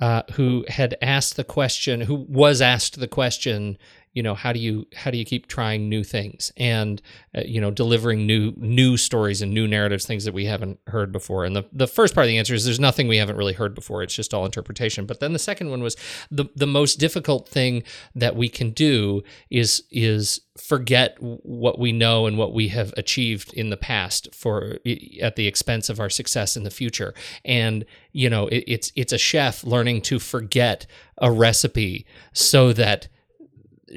[0.00, 3.76] uh, who had asked the question, who was asked the question,
[4.12, 7.00] you know, how do you how do you keep trying new things and
[7.36, 11.12] uh, you know delivering new new stories and new narratives, things that we haven't heard
[11.12, 11.44] before.
[11.44, 13.74] And the the first part of the answer is there's nothing we haven't really heard
[13.74, 14.02] before.
[14.02, 15.06] It's just all interpretation.
[15.06, 15.96] But then the second one was
[16.30, 17.84] the the most difficult thing
[18.14, 23.52] that we can do is is forget what we know and what we have achieved
[23.54, 24.78] in the past for
[25.22, 29.12] at the expense of our success in the future and you know it, it's it's
[29.12, 30.86] a chef learning to forget
[31.18, 33.08] a recipe so that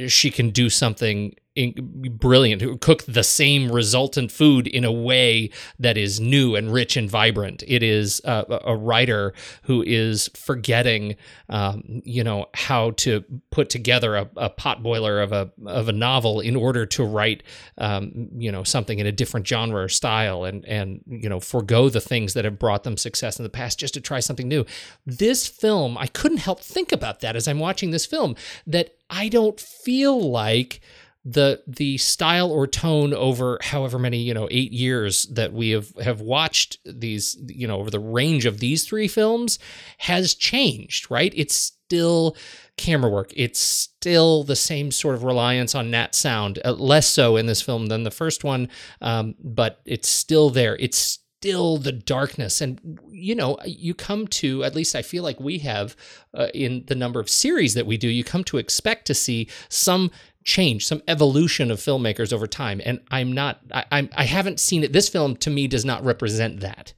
[0.08, 5.98] she can do something in, brilliant cook the same resultant food in a way that
[5.98, 7.64] is new and rich and vibrant.
[7.68, 9.34] It is a, a writer
[9.64, 11.16] who is forgetting
[11.50, 16.39] um, you know how to put together a, a potboiler of a of a novel
[16.39, 17.44] in order to write
[17.78, 21.89] um, you know something in a different genre or style and and you know forego
[21.89, 24.66] the things that have brought them success in the past just to try something new.
[25.06, 28.36] This film i couldn't help think about that as i'm watching this film
[28.66, 30.82] that i don't feel like
[31.26, 35.89] the the style or tone over however many you know eight years that we have
[36.03, 39.57] have watched these you know over the range of these three films
[39.99, 41.32] has changed right?
[41.36, 42.36] It's still
[42.76, 43.32] camera work.
[43.36, 47.61] It's still the same sort of reliance on nat sound uh, less so in this
[47.61, 48.68] film than the first one
[49.01, 50.76] um, but it's still there.
[50.78, 52.62] It's still the darkness.
[52.62, 55.96] And you know you come to at least i feel like we have
[56.34, 59.48] uh, in the number of series that we do you come to expect to see
[59.70, 60.12] some
[60.44, 62.82] change some evolution of filmmakers over time.
[62.86, 64.94] And i'm not I, I'm, i haven't seen it.
[64.94, 66.94] This film to me does not represent that.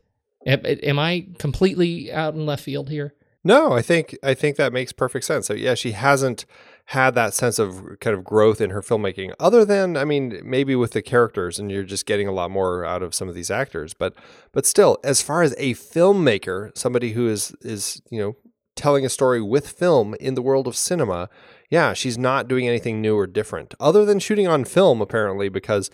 [0.45, 3.15] Am, am i completely out in left field here?
[3.43, 5.47] No, I think I think that makes perfect sense.
[5.47, 6.45] So yeah, she hasn't
[6.89, 10.75] had that sense of kind of growth in her filmmaking, other than I mean, maybe
[10.75, 13.49] with the characters, and you're just getting a lot more out of some of these
[13.49, 13.93] actors.
[13.93, 14.13] But
[14.51, 18.35] but still, as far as a filmmaker, somebody who is is you know
[18.75, 21.29] telling a story with film in the world of cinema,
[21.71, 25.89] yeah, she's not doing anything new or different, other than shooting on film apparently because.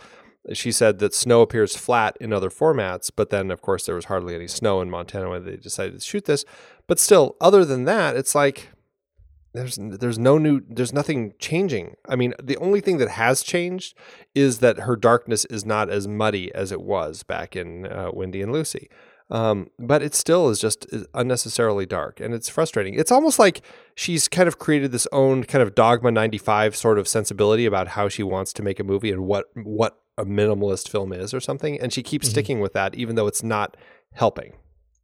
[0.53, 4.05] She said that snow appears flat in other formats, but then, of course, there was
[4.05, 6.45] hardly any snow in Montana when they decided to shoot this.
[6.87, 8.69] But still, other than that, it's like
[9.53, 11.95] there's there's no new there's nothing changing.
[12.07, 13.95] I mean, the only thing that has changed
[14.33, 18.41] is that her darkness is not as muddy as it was back in uh, Wendy
[18.41, 18.89] and Lucy.
[19.29, 22.95] Um, but it still is just unnecessarily dark and it's frustrating.
[22.95, 23.61] It's almost like
[23.95, 28.09] she's kind of created this own kind of dogma 95 sort of sensibility about how
[28.09, 31.79] she wants to make a movie and what what a minimalist film is or something
[31.79, 32.31] and she keeps Mhm.
[32.31, 33.77] sticking with that even though it's not
[34.13, 34.53] helping.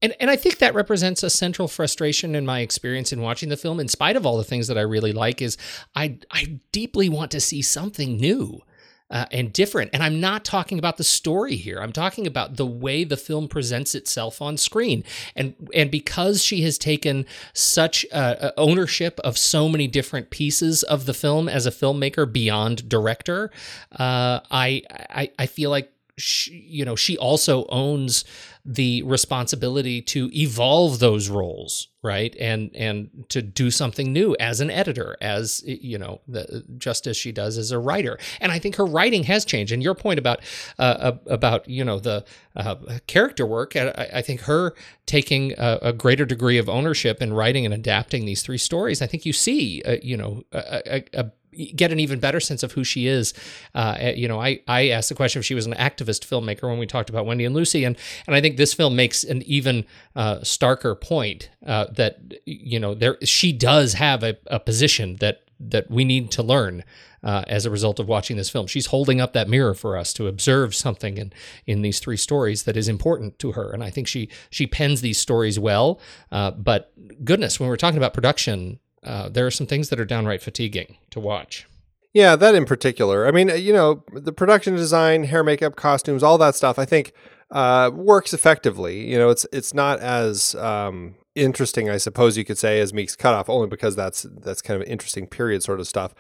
[0.02, 3.58] And and I think that represents a central frustration in my experience in watching the
[3.58, 3.80] film.
[3.80, 5.58] In spite of all the things that I really like, is
[5.96, 8.62] I I deeply want to see something new.
[9.10, 9.90] Uh, and different.
[9.94, 11.80] And I'm not talking about the story here.
[11.80, 15.06] I'm talking about the way the film presents itself on screen.
[15.34, 21.06] And and because she has taken such uh, ownership of so many different pieces of
[21.06, 23.50] the film as a filmmaker beyond director,
[23.94, 28.26] uh, I, I I feel like she, you know she also owns
[28.66, 32.36] the responsibility to evolve those roles right?
[32.40, 37.18] And and to do something new as an editor as you know the, just as
[37.18, 38.18] she does as a writer.
[38.40, 39.74] And i think her writing has changed.
[39.74, 40.40] And your point about
[40.80, 42.24] uh, about you know the
[42.56, 42.76] uh,
[43.08, 44.74] character work I, I, think her
[45.06, 49.06] taking a, a, greater degree of ownership in writing and adapting these three stories i
[49.06, 51.32] think you see uh, you know a, a,
[51.76, 53.34] get an even better sense of who she is.
[53.76, 56.64] Uh, eh, you know, I, I asked the question if she was an activist filmmaker
[56.64, 59.42] when we talked about Wendy and Lucy, and and I think this film makes an
[59.44, 59.86] even
[60.16, 65.42] uh, starker point uh, that you know there she does have a, a position that
[65.60, 66.84] that we need to learn
[67.24, 68.68] uh, as a result of watching this film.
[68.68, 71.34] She's holding up that mirror for us to observe something in
[71.66, 75.02] in these three stories that is important to her, and I think she she pens
[75.02, 76.00] these stories well.
[76.32, 76.94] Uh, but
[77.24, 80.98] goodness, when we're talking about production uh, there are some things that are downright fatiguing
[81.12, 81.68] to watch.
[82.14, 83.28] Yeah, that in particular.
[83.28, 86.80] I mean, you know, the production design, hair, makeup, costumes, all that stuff.
[86.80, 87.14] I think
[87.52, 89.10] uh, works effectively.
[89.10, 93.16] You know, it's it's not as um, interesting, I suppose you could say, as Meek's
[93.16, 96.14] Cutoff, only because that's that's kind of interesting period sort of stuff.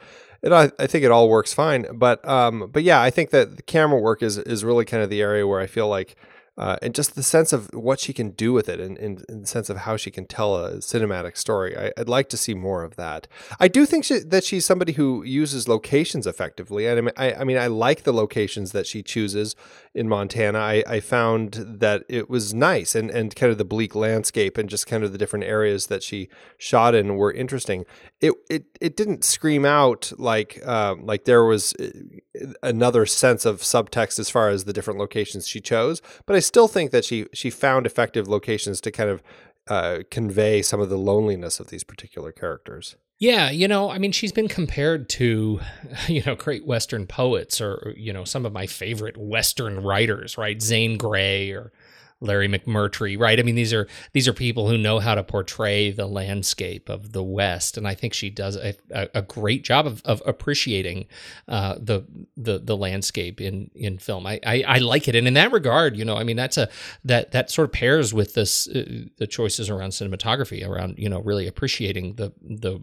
[0.44, 3.58] It, I, I think it all works fine, but um, but yeah, I think that
[3.58, 6.16] the camera work is is really kind of the area where I feel like
[6.58, 9.46] uh, and just the sense of what she can do with it and, and, the
[9.46, 11.78] sense of how she can tell a cinematic story.
[11.78, 13.28] I, would like to see more of that.
[13.60, 16.88] I do think she, that she's somebody who uses locations effectively.
[16.88, 19.56] And I, I, mean, I like the locations that she chooses
[19.98, 20.60] in Montana.
[20.60, 24.70] I, I found that it was nice and, and kind of the bleak landscape and
[24.70, 27.84] just kind of the different areas that she shot in were interesting.
[28.22, 33.62] It, it, it didn't scream out like, uh, like there was uh, another sense of
[33.62, 37.26] subtext as far as the different locations she chose, but I still think that she
[37.34, 39.24] she found effective locations to kind of
[39.68, 42.96] uh, convey some of the loneliness of these particular characters.
[43.20, 45.60] Yeah, you know, I mean, she's been compared to,
[46.08, 50.62] you know, great Western poets or, you know, some of my favorite Western writers, right?
[50.62, 51.72] Zane Grey or
[52.20, 53.40] Larry McMurtry, right?
[53.40, 57.12] I mean, these are these are people who know how to portray the landscape of
[57.12, 61.06] the West, and I think she does a, a great job of, of appreciating
[61.48, 62.06] uh, the
[62.36, 64.26] the the landscape in in film.
[64.26, 66.70] I, I, I like it, and in that regard, you know, I mean, that's a
[67.04, 71.22] that that sort of pairs with this uh, the choices around cinematography, around you know
[71.22, 72.82] really appreciating the the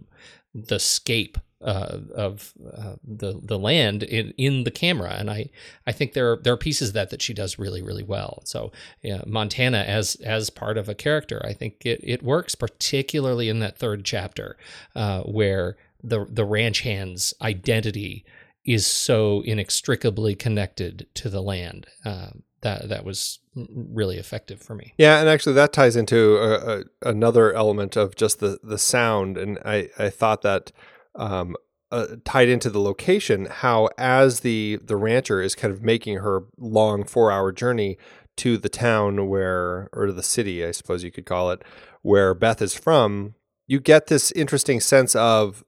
[0.54, 5.50] the scape uh, of uh, the the land in, in the camera, and I
[5.86, 8.42] I think there are, there are pieces of that that she does really really well.
[8.44, 8.70] So
[9.02, 13.60] yeah, Montana as as part of a character, I think it it works particularly in
[13.60, 14.56] that third chapter
[14.94, 18.24] uh, where the the ranch hand's identity
[18.64, 21.86] is so inextricably connected to the land.
[22.04, 22.28] Uh,
[22.60, 24.94] that that was really effective for me.
[24.98, 29.38] Yeah, and actually that ties into a, a, another element of just the the sound,
[29.38, 30.72] and I I thought that
[31.16, 31.56] um,
[31.90, 36.42] uh, tied into the location how as the the rancher is kind of making her
[36.58, 37.96] long four hour journey
[38.36, 41.62] to the town where or the city i suppose you could call it
[42.02, 43.34] where beth is from
[43.66, 45.64] you get this interesting sense of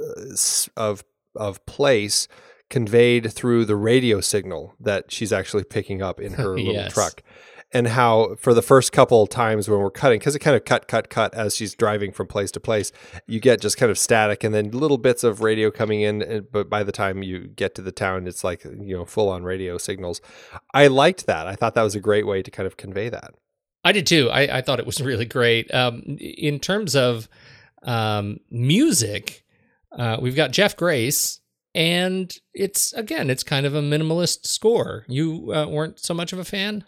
[0.00, 0.36] uh,
[0.76, 1.04] of
[1.36, 2.28] of place
[2.70, 6.92] conveyed through the radio signal that she's actually picking up in her little yes.
[6.92, 7.22] truck
[7.72, 10.88] and how for the first couple times when we're cutting because it kind of cut
[10.88, 12.92] cut cut as she's driving from place to place
[13.26, 16.70] you get just kind of static and then little bits of radio coming in but
[16.70, 19.78] by the time you get to the town it's like you know full on radio
[19.78, 20.20] signals.
[20.72, 21.46] I liked that.
[21.46, 23.34] I thought that was a great way to kind of convey that.
[23.84, 24.28] I did too.
[24.30, 25.72] I, I thought it was really great.
[25.72, 27.28] Um, in terms of
[27.82, 29.44] um, music
[29.92, 31.40] uh, we've got jeff grace
[31.74, 35.04] and it's again it's kind of a minimalist score.
[35.08, 36.84] You uh, weren't so much of a fan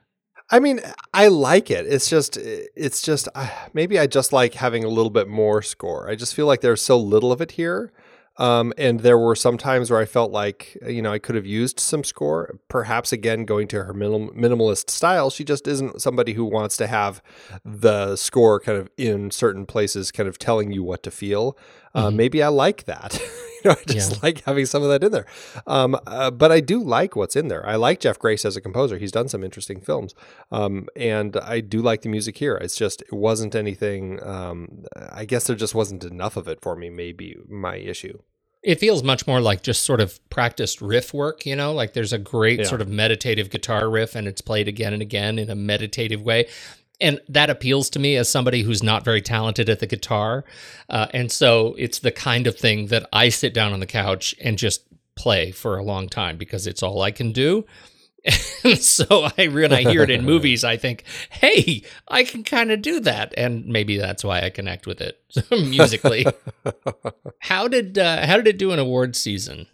[0.50, 0.80] I mean,
[1.14, 1.86] I like it.
[1.86, 6.10] It's just, it's just, uh, maybe I just like having a little bit more score.
[6.10, 7.92] I just feel like there's so little of it here.
[8.36, 11.46] Um, and there were some times where I felt like, you know, I could have
[11.46, 12.58] used some score.
[12.68, 16.86] Perhaps again, going to her minim- minimalist style, she just isn't somebody who wants to
[16.86, 17.22] have
[17.64, 21.56] the score kind of in certain places, kind of telling you what to feel.
[21.94, 22.16] Uh, mm-hmm.
[22.16, 23.20] maybe I like that.
[23.64, 24.18] know, I just yeah.
[24.22, 25.26] like having some of that in there.
[25.66, 27.66] Um, uh, but I do like what's in there.
[27.66, 28.98] I like Jeff Grace as a composer.
[28.98, 30.14] He's done some interesting films,
[30.50, 32.56] um, and I do like the music here.
[32.56, 34.22] It's just it wasn't anything.
[34.22, 36.90] Um, I guess there just wasn't enough of it for me.
[36.90, 38.18] Maybe my issue.
[38.62, 42.12] It feels much more like just sort of practiced riff work, you know, like there's
[42.12, 42.66] a great yeah.
[42.66, 46.46] sort of meditative guitar riff and it's played again and again in a meditative way
[47.00, 50.44] and that appeals to me as somebody who's not very talented at the guitar.
[50.88, 54.34] Uh, and so it's the kind of thing that I sit down on the couch
[54.40, 54.82] and just
[55.16, 57.64] play for a long time because it's all I can do.
[58.62, 62.70] And so I when I hear it in movies, I think, "Hey, I can kind
[62.70, 65.18] of do that," and maybe that's why I connect with it
[65.50, 66.26] musically.
[67.38, 69.66] how did uh, how did it do in award season?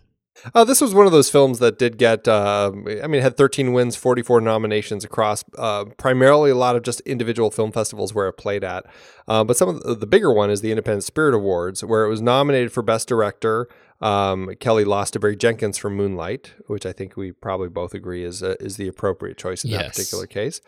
[0.54, 2.70] Uh, this was one of those films that did get, uh,
[3.02, 7.50] I mean, had 13 wins, 44 nominations across uh, primarily a lot of just individual
[7.50, 8.86] film festivals where it played at.
[9.26, 12.08] Uh, but some of the, the, bigger one is the Independent Spirit Awards, where it
[12.08, 13.68] was nominated for Best Director.
[14.00, 18.24] Um, Kelly lost to Barry Jenkins from Moonlight, which I think we probably both agree
[18.24, 19.82] is uh, is the appropriate choice in yes.
[19.82, 20.60] that particular case.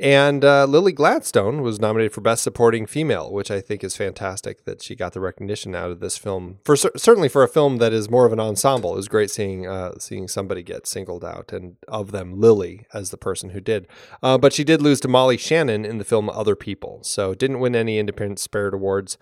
[0.00, 4.64] And uh, Lily Gladstone was nominated for Best Supporting Female, which I think is fantastic
[4.64, 6.58] that she got the recognition out of this film.
[6.64, 9.66] For certainly for a film that is more of an ensemble, it was great seeing
[9.66, 13.86] uh, seeing somebody get singled out, and of them, Lily as the person who did.
[14.22, 17.60] Uh, but she did lose to Molly Shannon in the film Other People, so didn't
[17.60, 19.18] win any Independent Spirit Awards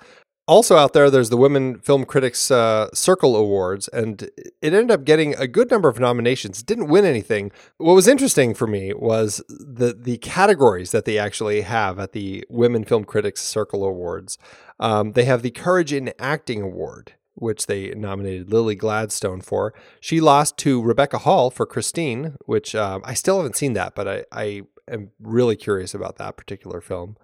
[0.48, 5.04] also out there, there's the Women Film Critics uh, Circle Awards, and it ended up
[5.04, 6.62] getting a good number of nominations.
[6.62, 7.52] Didn't win anything.
[7.76, 12.44] What was interesting for me was the the categories that they actually have at the
[12.48, 14.38] Women Film Critics Circle Awards.
[14.80, 19.74] Um, they have the Courage in Acting Award, which they nominated Lily Gladstone for.
[20.00, 24.08] She lost to Rebecca Hall for Christine, which um, I still haven't seen that, but
[24.08, 27.16] I, I am really curious about that particular film.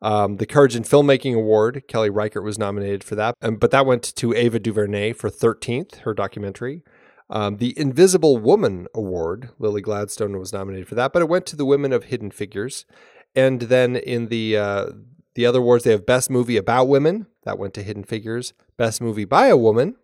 [0.00, 3.86] Um, the Courage in Filmmaking Award, Kelly Reichardt was nominated for that, um, but that
[3.86, 6.82] went to Ava DuVernay for 13th, her documentary.
[7.30, 11.56] Um, the Invisible Woman Award, Lily Gladstone was nominated for that, but it went to
[11.56, 12.86] the Women of Hidden Figures.
[13.34, 14.86] And then in the uh,
[15.34, 18.54] the other awards, they have Best Movie About Women, that went to Hidden Figures.
[18.76, 19.96] Best Movie by a Woman,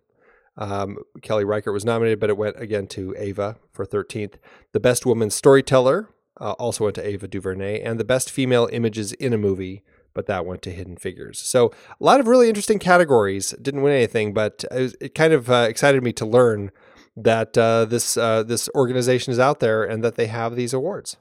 [0.56, 4.34] um, Kelly Reichardt was nominated, but it went again to Ava for 13th.
[4.72, 6.08] The Best Woman Storyteller
[6.40, 9.82] uh, also went to Ava DuVernay, and the best female images in a movie,
[10.14, 11.38] but that went to Hidden Figures.
[11.38, 13.50] So a lot of really interesting categories.
[13.60, 16.70] Didn't win anything, but it, was, it kind of uh, excited me to learn
[17.16, 21.16] that uh, this uh, this organization is out there and that they have these awards.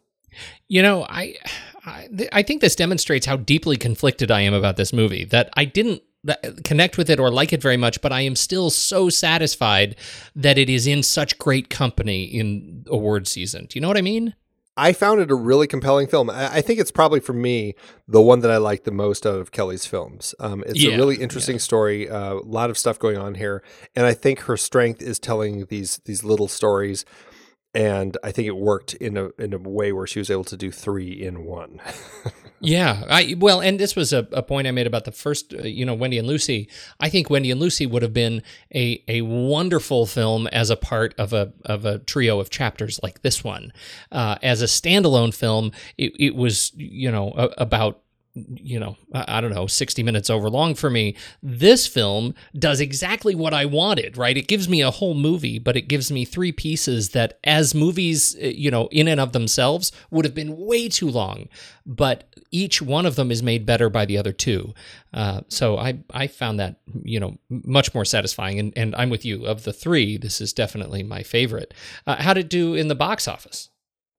[0.67, 1.35] You know, I,
[1.85, 5.25] I I think this demonstrates how deeply conflicted I am about this movie.
[5.25, 6.01] That I didn't
[6.63, 9.95] connect with it or like it very much, but I am still so satisfied
[10.35, 13.65] that it is in such great company in award season.
[13.65, 14.33] Do you know what I mean?
[14.75, 16.31] I found it a really compelling film.
[16.31, 17.75] I think it's probably for me
[18.07, 20.33] the one that I like the most out of Kelly's films.
[20.39, 21.61] Um, it's yeah, a really interesting yeah.
[21.61, 23.63] story, uh, a lot of stuff going on here,
[23.95, 27.05] and I think her strength is telling these these little stories.
[27.73, 30.57] And I think it worked in a in a way where she was able to
[30.57, 31.81] do three in one.
[32.65, 35.63] Yeah, I well, and this was a, a point I made about the first, uh,
[35.63, 36.69] you know, Wendy and Lucy.
[36.97, 38.41] I think Wendy and Lucy would have been
[38.73, 43.21] a a wonderful film as a part of a of a trio of chapters like
[43.21, 43.73] this one.
[44.13, 48.01] Uh, as a standalone film, it, it was you know a, about
[48.35, 51.15] you know, I don't know, 60 minutes over long for me.
[51.43, 54.35] This film does exactly what I wanted, right?
[54.35, 58.35] It gives me a whole movie, but it gives me three pieces that, as movies,
[58.41, 61.47] uh, you know, in and of themselves, would have been way too long.
[61.85, 64.73] But each one of them is made better by the other two.
[65.13, 68.57] Uh, so I, I found that, you know, much more satisfying.
[68.57, 69.45] And, and I'm with you.
[69.45, 71.73] Of the three, this is definitely my favorite.
[72.07, 73.69] Uh, how did it do in the box office?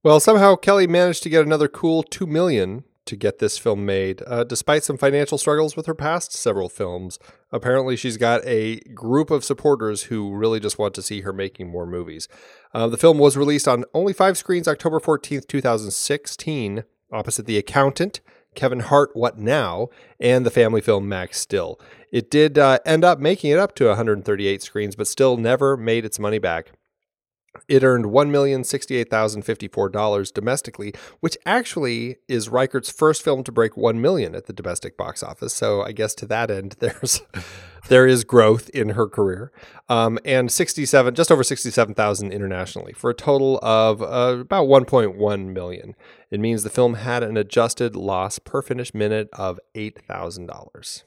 [0.05, 4.23] Well, somehow Kelly managed to get another cool 2 million to get this film made,
[4.27, 7.19] uh, despite some financial struggles with her past several films.
[7.53, 11.69] Apparently, she's got a group of supporters who really just want to see her making
[11.69, 12.29] more movies.
[12.73, 18.21] Uh, the film was released on only five screens October 14th, 2016, opposite The Accountant,
[18.55, 19.89] Kevin Hart, What Now,
[20.19, 21.79] and the family film Max Steel.
[22.11, 26.05] It did uh, end up making it up to 138 screens, but still never made
[26.05, 26.73] its money back.
[27.69, 34.47] It earned $1,068,054 domestically, which actually is Reichardt's first film to break 1 million at
[34.47, 35.55] the domestic box office.
[35.55, 37.23] So I guess to that end, there's
[37.89, 39.53] there is growth in her career.
[39.89, 45.95] Um, and 67, just over 67,000 internationally for a total of uh, about 1.1 million.
[46.31, 51.03] It means the film had an adjusted loss per finished minute of $8,000.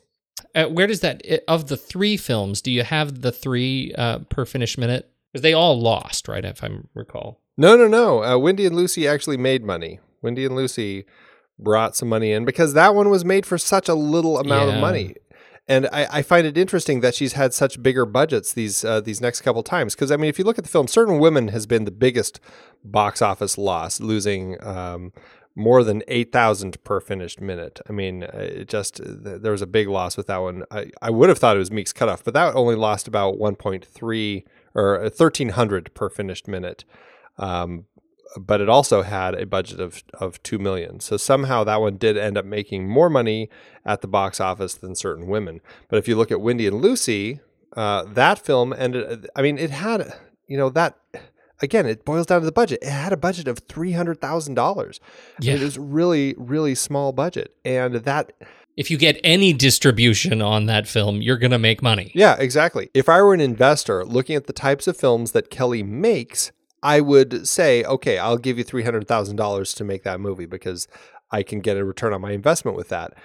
[0.53, 4.45] Uh, where does that, of the three films, do you have the three uh, per
[4.45, 5.11] finished minute?
[5.31, 6.43] Because they all lost, right?
[6.45, 7.41] If I recall.
[7.57, 8.23] No, no, no.
[8.23, 9.99] Uh, Wendy and Lucy actually made money.
[10.21, 11.05] Wendy and Lucy
[11.59, 14.75] brought some money in because that one was made for such a little amount yeah.
[14.75, 15.15] of money.
[15.67, 19.19] And I, I, find it interesting that she's had such bigger budgets these uh, these
[19.19, 19.95] next couple times.
[19.95, 22.39] Because I mean, if you look at the film, Certain Women has been the biggest
[22.85, 25.11] box office loss, losing um,
[25.55, 27.81] more than eight thousand per finished minute.
[27.89, 30.63] I mean, uh, it just there was a big loss with that one.
[30.71, 33.57] I, I would have thought it was Meek's cutoff, but that only lost about one
[33.57, 34.45] point three
[34.75, 36.85] or 1300 per finished minute.
[37.37, 37.85] Um,
[38.35, 40.99] but it also had a budget of of two million.
[40.99, 43.49] So somehow that one did end up making more money
[43.85, 45.61] at the box office than certain women.
[45.89, 47.39] But if you look at Wendy and Lucy,
[47.75, 49.29] uh, that film ended.
[49.35, 50.13] I mean, it had
[50.47, 50.97] you know that
[51.61, 51.85] again.
[51.85, 52.79] It boils down to the budget.
[52.81, 54.99] It had a budget of three hundred thousand dollars.
[55.39, 55.53] Yeah.
[55.53, 58.33] it was really really small budget, and that
[58.77, 62.11] If you get any distribution on that film, you're going to make money.
[62.13, 62.91] Yeah, exactly.
[62.93, 66.51] If I were an investor looking at the types of films that Kelly makes,
[66.83, 70.87] I would say, okay, I'll give you $300,000 to make that movie because
[71.31, 73.15] I can get a return on my investment with that.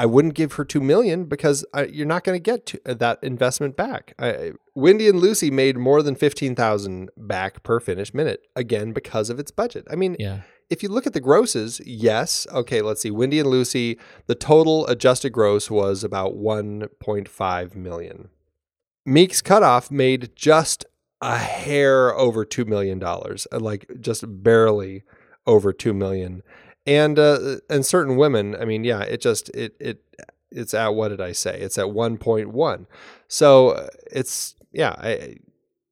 [0.00, 2.94] I wouldn't give her 2 million because I, you're not going to get to, uh,
[2.94, 4.14] that investment back.
[4.18, 9.40] I, Wendy and Lucy made more than 15,000 back per finished minute again because of
[9.40, 9.86] its budget.
[9.90, 10.42] I mean, Yeah.
[10.70, 12.46] if you look at the grosses, yes.
[12.52, 13.10] Okay, let's see.
[13.10, 18.28] Wendy and Lucy, the total adjusted gross was about 1.5 million.
[19.04, 20.84] Meek's Cutoff made just
[21.20, 25.02] a hair over $2 million, uh, like just barely
[25.46, 26.42] over 2 million.
[26.88, 30.02] And uh, and certain women, I mean, yeah, it just it it
[30.50, 31.60] it's at what did I say?
[31.60, 32.86] It's at 1.1.
[33.28, 35.36] So uh, it's yeah, I,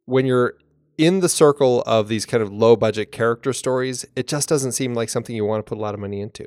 [0.07, 0.55] when you're
[0.97, 4.95] in the circle of these kind of low budget character stories, it just doesn't seem
[4.95, 6.47] like something you want to put a lot of money into.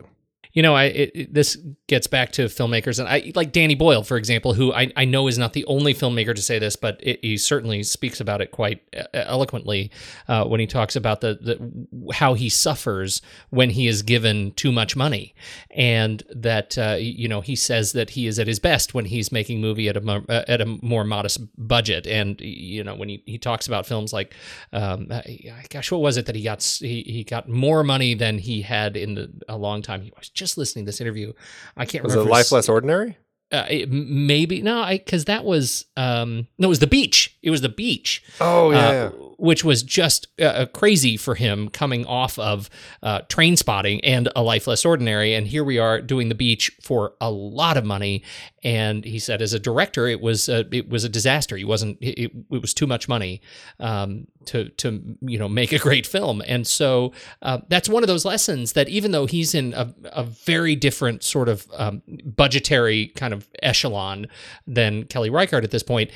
[0.51, 4.03] You know, I it, it- this gets back to filmmakers, and I like Danny Boyle,
[4.03, 6.99] for example, who I, I know is not the only filmmaker to say this, but
[7.01, 9.91] it, he certainly speaks about it quite uh, eloquently
[10.27, 13.21] uh, when he talks about the, the how he suffers
[13.51, 15.35] when he is given too much money,
[15.71, 19.31] and that uh, you know he says that he is at his best when he's
[19.31, 23.09] making movie at a mo- uh, at a more modest budget, and you know when
[23.09, 24.33] he, he talks about films like,
[24.73, 25.21] um, uh,
[25.69, 28.97] gosh, what was it that he got he, he got more money than he had
[28.97, 30.01] in the, a long time.
[30.01, 31.33] He was just listening to this interview.
[31.77, 32.21] I can't remember.
[32.21, 32.31] Was it.
[32.31, 33.17] Life Less Ordinary?
[33.51, 37.37] Uh, it, maybe no, I because that was um no, it was the beach.
[37.41, 38.23] It was the beach.
[38.39, 39.11] Oh, yeah, uh, yeah.
[39.39, 42.69] Which was just uh, crazy for him coming off of
[43.01, 47.13] uh, Trainspotting and A Life Less Ordinary, and here we are doing the beach for
[47.21, 48.23] a lot of money.
[48.63, 51.55] And he said, as a director, it was a, it was a disaster.
[51.55, 51.97] He wasn't.
[52.01, 53.41] It, it was too much money
[53.79, 56.41] um, to to you know make a great film.
[56.45, 60.23] And so uh, that's one of those lessons that even though he's in a, a
[60.23, 64.27] very different sort of um, budgetary kind of echelon
[64.67, 66.11] than Kelly Reichardt at this point,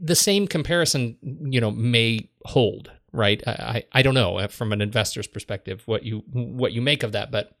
[0.00, 2.90] the same comparison you know may hold.
[3.10, 3.42] Right?
[3.46, 7.12] I I, don't know uh, from an investor's perspective what you what you make of
[7.12, 7.56] that, but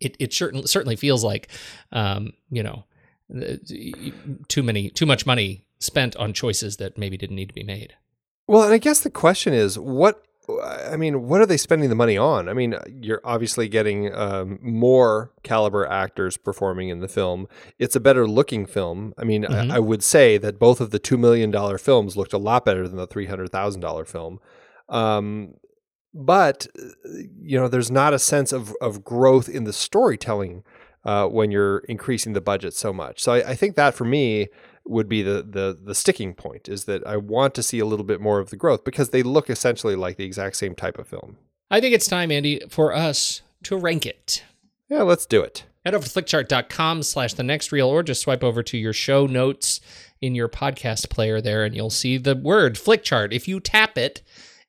[0.00, 1.48] it it certainly certainly feels like
[1.90, 2.84] um, you know
[4.48, 7.94] too many too much money spent on choices that maybe didn't need to be made.
[8.46, 10.24] Well, and I guess the question is, what?
[10.64, 12.48] I mean, what are they spending the money on?
[12.48, 17.46] I mean, you're obviously getting um, more caliber actors performing in the film.
[17.78, 19.14] It's a better looking film.
[19.16, 19.70] I mean, Mhm.
[19.70, 22.64] I, I would say that both of the two million dollar films looked a lot
[22.64, 24.40] better than the three hundred thousand dollar film.
[24.88, 25.54] Um,
[26.12, 26.66] but
[27.40, 30.64] you know, there's not a sense of of growth in the storytelling
[31.04, 33.20] uh, when you're increasing the budget so much.
[33.22, 34.48] So I, I think that for me
[34.90, 38.04] would be the, the the sticking point is that I want to see a little
[38.04, 41.08] bit more of the growth because they look essentially like the exact same type of
[41.08, 41.38] film.
[41.70, 44.42] I think it's time, Andy, for us to rank it.
[44.88, 45.64] Yeah, let's do it.
[45.84, 49.26] Head over to flickchart.com slash the next reel or just swipe over to your show
[49.26, 49.80] notes
[50.20, 53.32] in your podcast player there and you'll see the word flickchart.
[53.32, 54.20] If you tap it,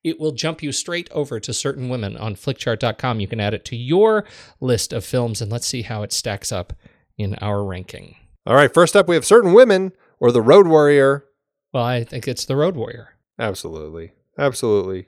[0.03, 3.19] it will jump you straight over to certain women on flickchart.com.
[3.19, 4.25] You can add it to your
[4.59, 6.73] list of films and let's see how it stacks up
[7.17, 8.15] in our ranking.
[8.45, 9.91] All right, first up we have certain women
[10.21, 11.25] or the Road Warrior.
[11.73, 13.15] Well, I think it's The Road Warrior.
[13.39, 15.07] Absolutely, absolutely,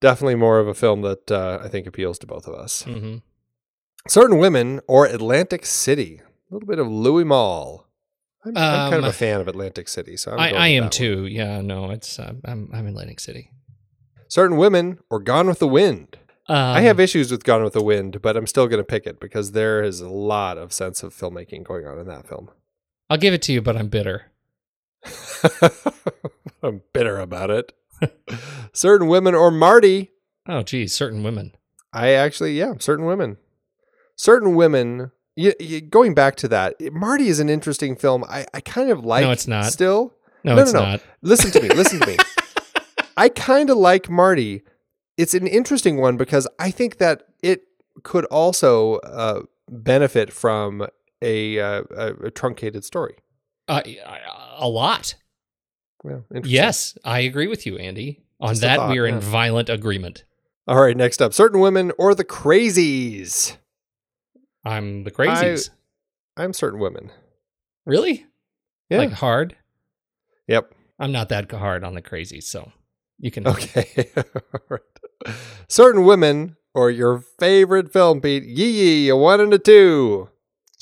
[0.00, 2.84] definitely more of a film that uh, I think appeals to both of us.
[2.84, 3.16] Mm-hmm.
[4.08, 6.20] Certain women or Atlantic City.
[6.50, 7.86] A little bit of Louis Malle.
[8.44, 10.82] I'm, I'm kind of Um, a fan of Atlantic City, so I'm I, I am
[10.82, 10.90] that one.
[10.90, 11.26] too.
[11.26, 13.50] Yeah, no, it's uh, I'm I'm in Atlantic City.
[14.28, 16.18] Certain women or Gone with the Wind.
[16.46, 19.06] Um, I have issues with Gone with the Wind, but I'm still going to pick
[19.06, 22.50] it because there is a lot of sense of filmmaking going on in that film.
[23.10, 24.30] I'll give it to you, but I'm bitter.
[26.62, 27.72] I'm bitter about it.
[28.72, 30.10] certain women or Marty.
[30.48, 31.52] Oh, geez, certain women.
[31.92, 33.36] I actually, yeah, certain women.
[34.16, 35.10] Certain women.
[35.36, 38.24] You, you, going back to that, Marty is an interesting film.
[38.24, 39.24] I, I kind of like.
[39.24, 39.66] No, it's not.
[39.66, 40.14] Still,
[40.44, 40.90] No, No, it's no, no.
[40.92, 41.02] not.
[41.22, 41.68] listen to me.
[41.68, 42.16] Listen to me.
[43.16, 44.62] I kind of like Marty.
[45.16, 47.62] It's an interesting one because I think that it
[48.02, 50.86] could also uh, benefit from
[51.24, 53.16] a, uh, a, a truncated story.
[53.66, 53.82] Uh,
[54.56, 55.14] a lot.
[56.04, 56.44] Interesting.
[56.44, 58.20] Yes, I agree with you, Andy.
[58.40, 60.24] On Just that, thought, we are in violent agreement.
[60.66, 60.96] All right.
[60.96, 63.56] Next up, certain women or the crazies.
[64.64, 65.70] I'm the crazies.
[66.36, 67.10] I'm certain women.
[67.86, 68.26] really?
[68.90, 68.98] Yeah.
[68.98, 69.56] Like hard?
[70.46, 70.74] Yep.
[70.98, 72.70] I'm not that hard on the crazies, so
[73.18, 73.46] you can.
[73.46, 74.10] Okay.
[74.68, 74.80] Right.
[75.68, 78.44] Certain women or your favorite film, Pete.
[78.44, 80.28] Yi Yi, a one and a two.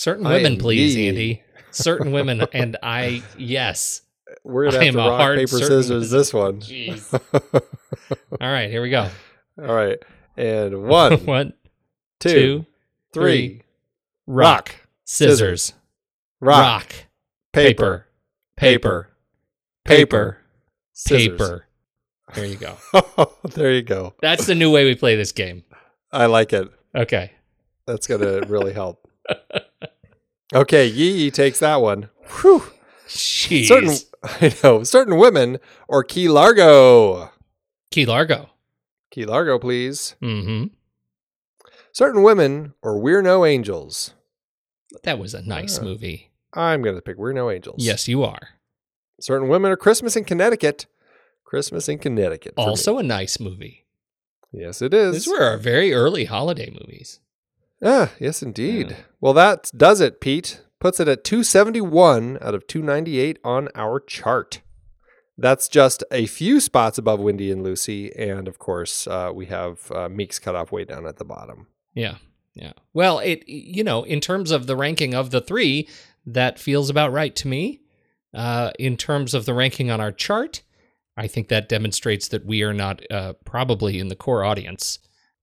[0.03, 0.97] Certain I women, please.
[0.97, 1.45] Andy.
[1.70, 4.03] Certain women, and I yes.
[4.43, 6.59] We're gonna have to rock paper scissors this one.
[6.59, 7.15] Jeez.
[8.41, 9.09] All right, here we go.
[9.61, 10.01] All right,
[10.37, 11.53] and one, One,
[12.19, 12.66] two, two,
[13.15, 13.49] three.
[13.49, 13.62] three.
[14.27, 14.74] rock,
[15.05, 15.73] scissors,
[16.41, 16.95] rock, rock,
[17.53, 18.09] paper,
[18.57, 19.09] paper,
[19.85, 20.39] paper, paper.
[21.07, 21.66] paper.
[22.35, 22.77] There you go.
[23.55, 24.15] there you go.
[24.20, 25.62] That's the new way we play this game.
[26.11, 26.69] I like it.
[26.93, 27.31] Okay.
[27.87, 29.09] That's gonna really help.
[30.55, 32.09] Okay, Yi Yi takes that one.
[32.41, 32.62] Whew.
[33.09, 33.66] Jeez.
[33.66, 35.59] Certain, I know, certain women
[35.89, 37.31] or Key Largo.
[37.91, 38.51] Key Largo.
[39.11, 40.15] Key Largo, please.
[40.23, 40.69] Mm-hmm.
[41.93, 44.15] Certain women or We're No Angels.
[45.05, 45.83] That was a nice Ah.
[45.83, 46.31] movie.
[46.55, 47.77] I'm gonna pick We're No Angels.
[47.85, 48.49] Yes, you are.
[49.20, 50.87] Certain women are Christmas in Connecticut.
[51.45, 52.55] Christmas in Connecticut.
[52.55, 52.66] for me.
[52.66, 53.85] Also a nice movie.
[54.53, 55.12] yes, it is.
[55.12, 57.20] These were our very early holiday movies.
[57.83, 58.91] Ah, yes, indeed.
[58.91, 58.97] Yeah.
[59.21, 60.63] Well, that does it, Pete.
[60.81, 64.61] Puts it at 271 out of 298 on our chart.
[65.39, 68.15] That's just a few spots above Wendy and Lucy.
[68.17, 71.69] And of course, uh, we have uh, Meeks cut off way down at the bottom.
[71.95, 72.17] Yeah.
[72.55, 72.73] Yeah.
[72.93, 75.89] Well, it you know, in terms of the ranking of the three,
[76.27, 77.81] that feels about right to me.
[78.35, 80.63] Uh, in terms of the ranking on our chart,
[81.17, 84.99] I think that demonstrates that we are not uh, probably in the core audience,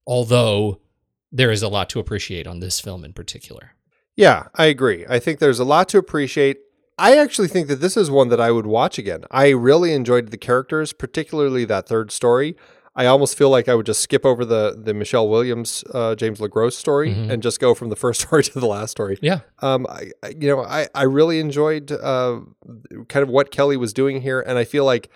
[0.07, 0.82] although
[1.31, 3.72] there is a lot to appreciate on this film in particular.
[4.15, 5.06] Yeah, I agree.
[5.10, 6.57] I think there's a lot to appreciate.
[6.97, 9.23] I actually think that this is one that I would watch again.
[9.31, 12.57] I really enjoyed the characters, particularly that third story.
[12.95, 16.39] I almost feel like I would just skip over the the Michelle Williams, uh, James
[16.39, 17.30] LeGros story Mhm.
[17.31, 19.18] and just go from the first story to the last story.
[19.22, 19.41] Yeah.
[19.60, 22.41] Um, I, I you know, I, I really enjoyed uh,
[23.07, 25.10] kind of what Kelly was doing here, and I feel like,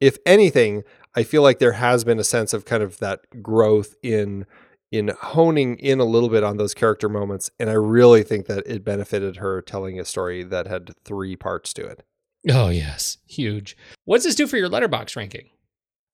[0.00, 0.82] if anything,
[1.14, 4.44] I feel like there has been a sense of kind of that growth in
[4.90, 8.66] in honing in a little bit on those character moments, and I really think that
[8.66, 12.04] it benefited her telling a story that had three parts to it.
[12.48, 13.76] Oh yes, huge.
[14.04, 15.50] What's this do for your Letterboxd ranking?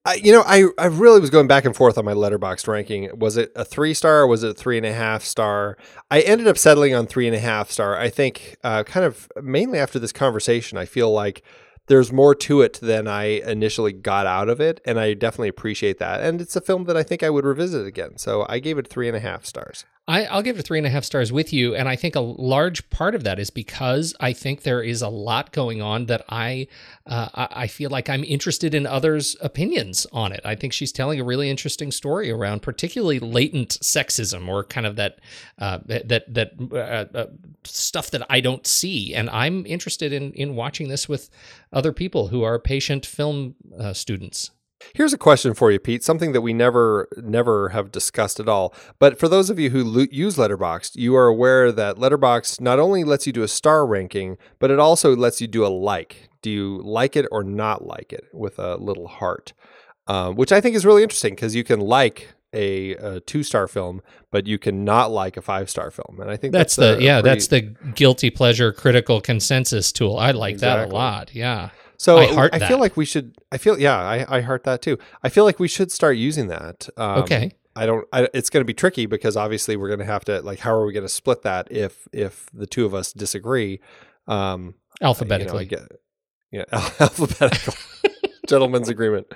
[0.04, 3.10] I, you know, I, I really was going back and forth on my Letterboxd ranking.
[3.18, 5.76] Was it a three star or was it a three and a half star?
[6.12, 7.98] I ended up settling on three and a half star.
[7.98, 11.42] I think, uh, kind of mainly after this conversation, I feel like
[11.86, 14.80] there's more to it than I initially got out of it.
[14.84, 16.20] And I definitely appreciate that.
[16.20, 18.18] And it's a film that I think I would revisit again.
[18.18, 19.84] So I gave it three and a half stars.
[20.08, 22.20] I, I'll give it three and a half stars with you, and I think a
[22.20, 26.24] large part of that is because I think there is a lot going on that
[26.28, 26.68] I,
[27.06, 30.42] uh, I feel like I'm interested in others' opinions on it.
[30.44, 34.94] I think she's telling a really interesting story around, particularly latent sexism or kind of
[34.94, 35.18] that
[35.58, 37.26] uh, that that uh, uh,
[37.64, 41.30] stuff that I don't see, and I'm interested in in watching this with
[41.76, 44.50] other people who are patient film uh, students.
[44.94, 46.02] Here's a question for you, Pete.
[46.02, 48.74] Something that we never, never have discussed at all.
[48.98, 53.04] But for those of you who use Letterboxd, you are aware that Letterboxd not only
[53.04, 56.28] lets you do a star ranking, but it also lets you do a like.
[56.40, 59.52] Do you like it or not like it with a little heart?
[60.06, 63.68] Um, which I think is really interesting because you can like a, a two star
[63.68, 66.18] film, but you cannot like a five star film.
[66.20, 67.60] And I think That's, that's, the a yeah, pretty- that's the
[67.94, 70.18] guilty pleasure critical consensus tool.
[70.18, 71.34] I like that a lot.
[71.34, 71.70] Yeah.
[71.98, 73.36] So I I, feel like we should.
[73.50, 73.96] I feel yeah.
[73.96, 74.98] I, I heart that too.
[75.22, 76.88] I feel like we should start using that.
[76.96, 77.52] Um, Okay.
[77.74, 78.06] I don't.
[78.12, 80.60] I, it's going to be tricky because obviously we're going to have to like.
[80.60, 83.80] How are we going to split that if if the two of us disagree?
[84.26, 85.68] Um, Alphabetically.
[85.70, 85.86] You know,
[86.70, 87.74] get, yeah, alphabetical.
[88.46, 89.26] Gentleman's agreement.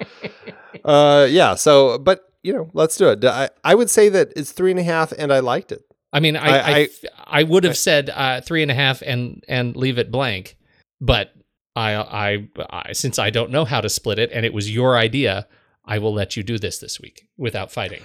[0.84, 1.54] Uh, yeah.
[1.54, 3.24] So, but you know, let's do it.
[3.24, 5.82] I I would say that it's three and a half, and I liked it.
[6.12, 6.88] I mean, I I- I, I-
[7.26, 10.56] I would have said uh, three and a half and and leave it blank,
[11.00, 11.32] but
[11.76, 14.96] I, I I since I don't know how to split it and it was your
[14.98, 15.46] idea,
[15.84, 18.02] I will let you do this this week without fighting.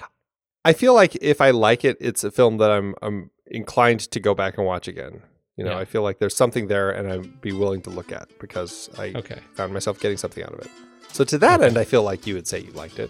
[0.64, 4.20] I feel like if I like it, it's a film that I'm I'm inclined to
[4.20, 5.22] go back and watch again.
[5.58, 5.80] You know, Yeah.
[5.80, 9.14] I feel like there's something there, and I'd be willing to look at because I
[9.16, 9.40] Okay.
[9.56, 10.70] found myself getting something out of it.
[11.12, 13.10] So to that end, I feel like you would say you liked it.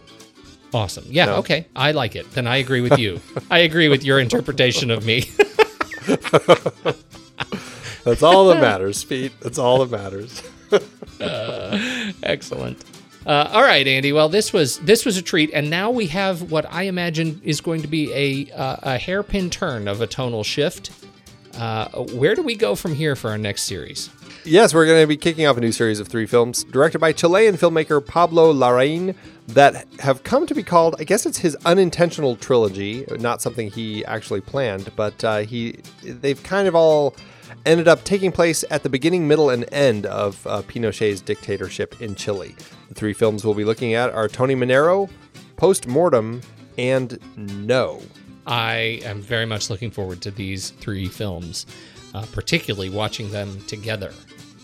[0.75, 1.05] Awesome.
[1.07, 1.25] Yeah.
[1.27, 1.35] No.
[1.37, 1.67] Okay.
[1.73, 2.29] I like it.
[2.31, 3.21] Then I agree with you.
[3.49, 5.21] I agree with your interpretation of me.
[8.03, 9.31] That's all that matters, Pete.
[9.39, 10.43] That's all that matters.
[12.23, 12.83] Excellent.
[13.25, 14.11] Uh, all right, Andy.
[14.11, 17.61] Well, this was this was a treat, and now we have what I imagine is
[17.61, 20.91] going to be a uh, a hairpin turn of a tonal shift.
[21.57, 24.09] Uh, where do we go from here for our next series?
[24.43, 27.13] Yes, we're going to be kicking off a new series of three films directed by
[27.13, 29.15] Chilean filmmaker Pablo Larraín
[29.47, 34.03] that have come to be called, I guess it's his unintentional trilogy, not something he
[34.05, 37.15] actually planned, but uh, he they've kind of all
[37.65, 42.15] ended up taking place at the beginning, middle, and end of uh, Pinochet's dictatorship in
[42.15, 42.55] Chile.
[42.89, 45.09] The three films we'll be looking at are Tony Manero,
[45.57, 46.41] Post Mortem,
[46.77, 48.01] and no.
[48.47, 51.65] I am very much looking forward to these three films,
[52.13, 54.11] uh, particularly watching them together.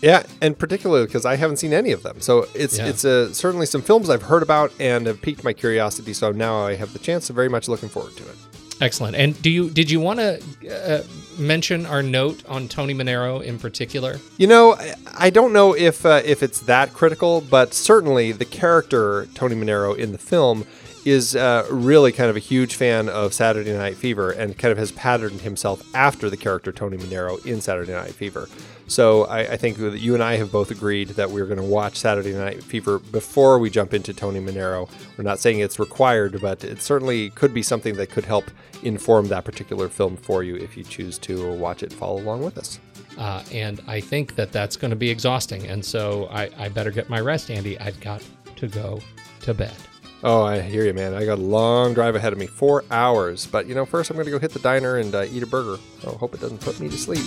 [0.02, 2.86] Yeah, and particularly because I haven't seen any of them, so it's Yeah.
[2.88, 6.12] it's uh, certainly some films I've heard about and have piqued my curiosity.
[6.12, 7.26] So now I have the chance.
[7.26, 8.36] So very much looking forward to it.
[8.80, 9.14] Excellent.
[9.14, 11.02] And do you did you want to uh,
[11.38, 14.18] mention our note on Tony Manero in particular?
[14.38, 14.76] You know,
[15.16, 19.96] I- don't know if uh, if it's that critical, but certainly the character Tony Manero
[19.96, 20.66] in the film
[21.04, 24.78] is uh, really kind of a huge fan of Saturday Night Fever and kind of
[24.78, 28.48] has patterned himself after the character Tony Manero in Saturday Night Fever.
[28.92, 31.64] So I, I think that you and I have both agreed that we're going to
[31.64, 34.86] watch Saturday Night Fever before we jump into Tony Manero.
[35.16, 38.50] We're not saying it's required, but it certainly could be something that could help
[38.82, 42.44] inform that particular film for you if you choose to watch it and follow along
[42.44, 42.80] with us.
[43.16, 45.66] Uh, and I think that that's going to be exhausting.
[45.68, 47.80] And so I, I better get my rest, Andy.
[47.80, 48.22] I've got
[48.56, 49.00] to go
[49.40, 49.74] to bed.
[50.22, 51.14] Oh, I hear you, man.
[51.14, 53.46] I got a long drive ahead of me, four hours.
[53.46, 55.46] But you know, first I'm going to go hit the diner and uh, eat a
[55.46, 55.80] burger.
[56.06, 57.24] I hope it doesn't put me to sleep.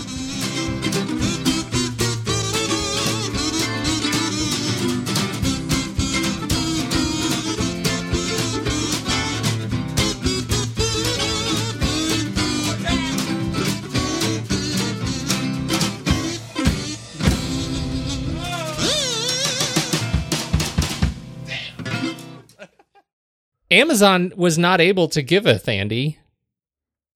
[23.75, 26.17] Amazon was not able to giveth, Andy.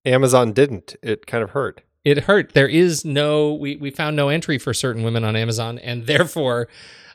[0.04, 0.94] Amazon didn't.
[1.02, 1.80] It kind of hurt.
[2.04, 2.52] It hurt.
[2.52, 6.68] There is no, we, we found no entry for certain women on Amazon, and therefore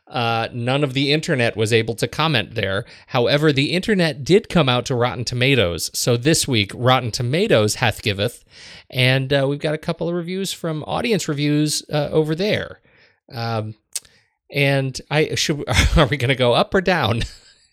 [0.08, 2.86] uh, none of the internet was able to comment there.
[3.08, 5.92] However, the internet did come out to Rotten Tomatoes.
[5.94, 8.44] So this week, Rotten Tomatoes hath giveth,
[8.90, 12.82] and uh, we've got a couple of reviews from audience reviews uh, over there.
[13.32, 13.76] Um,
[14.52, 15.64] and I should,
[15.98, 17.22] are we going to go up or down?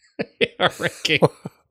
[0.58, 1.20] Our ranking.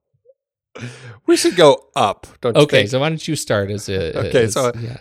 [1.26, 2.28] We should go up.
[2.42, 2.90] Don't you Okay, think?
[2.90, 4.98] so why don't you start as a Okay, as- so- uh, yeah.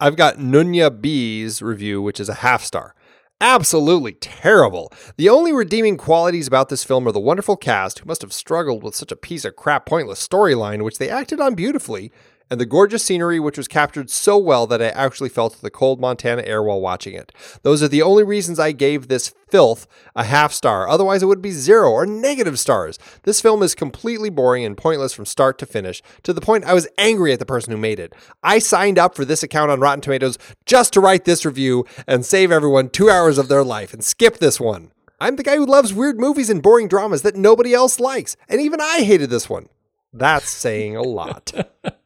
[0.00, 2.94] I've got Nunya B's review, which is a half star.
[3.40, 4.92] Absolutely terrible.
[5.16, 8.82] The only redeeming qualities about this film are the wonderful cast, who must have struggled
[8.82, 12.10] with such a piece of crap, pointless storyline, which they acted on beautifully,
[12.50, 16.00] and the gorgeous scenery, which was captured so well that I actually felt the cold
[16.00, 17.32] Montana air while watching it.
[17.62, 20.88] Those are the only reasons I gave this filth a half star.
[20.88, 22.98] Otherwise, it would be zero or negative stars.
[23.22, 26.74] This film is completely boring and pointless from start to finish, to the point I
[26.74, 28.14] was angry at the person who made it.
[28.42, 32.24] I signed up for this account on Rotten Tomatoes just to write this review and
[32.24, 34.90] save everyone two hours of their life and skip this one.
[35.20, 38.60] I'm the guy who loves weird movies and boring dramas that nobody else likes, and
[38.60, 39.68] even I hated this one.
[40.12, 41.52] That's saying a lot.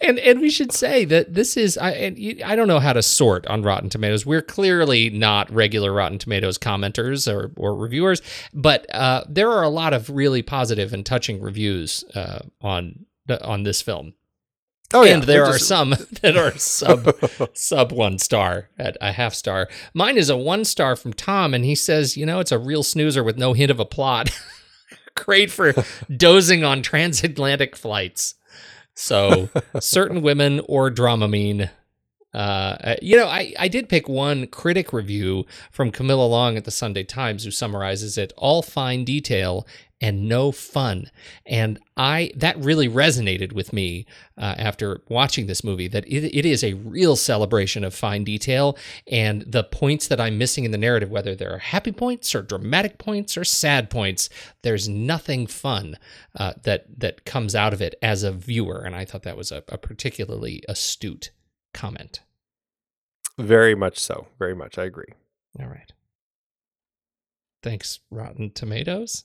[0.00, 2.92] and and we should say that this is I and you- I don't know how
[2.92, 4.24] to sort on Rotten Tomatoes.
[4.24, 8.22] We're clearly not regular Rotten Tomatoes commenters or, or reviewers,
[8.54, 13.06] but uh, there are a lot of really positive and touching reviews uh, on
[13.42, 14.14] on this film.
[14.92, 15.90] Oh and there we're are just- some
[16.22, 17.12] that are sub
[17.54, 19.68] sub one star at a half star.
[19.94, 22.84] Mine is a one star from Tom, and he says, you know, it's a real
[22.84, 24.30] snoozer with no hint of a plot.
[25.24, 25.74] Great for
[26.14, 28.34] dozing on transatlantic flights.
[28.94, 29.48] So
[29.80, 31.70] certain women or Dramamine.
[32.32, 36.70] Uh, you know, I, I did pick one critic review from Camilla Long at the
[36.70, 39.66] Sunday Times who summarizes it all fine detail
[40.00, 41.10] and no fun.
[41.44, 44.06] And I that really resonated with me
[44.38, 48.78] uh, after watching this movie that it, it is a real celebration of fine detail
[49.06, 52.98] and the points that I'm missing in the narrative, whether they're happy points or dramatic
[52.98, 54.30] points or sad points,
[54.62, 55.98] there's nothing fun
[56.36, 58.82] uh, that that comes out of it as a viewer.
[58.84, 61.30] And I thought that was a, a particularly astute
[61.74, 62.20] comment.
[63.38, 64.26] Very much so.
[64.38, 64.78] Very much.
[64.78, 65.12] I agree.
[65.58, 65.92] All right.
[67.62, 69.24] Thanks, Rotten Tomatoes.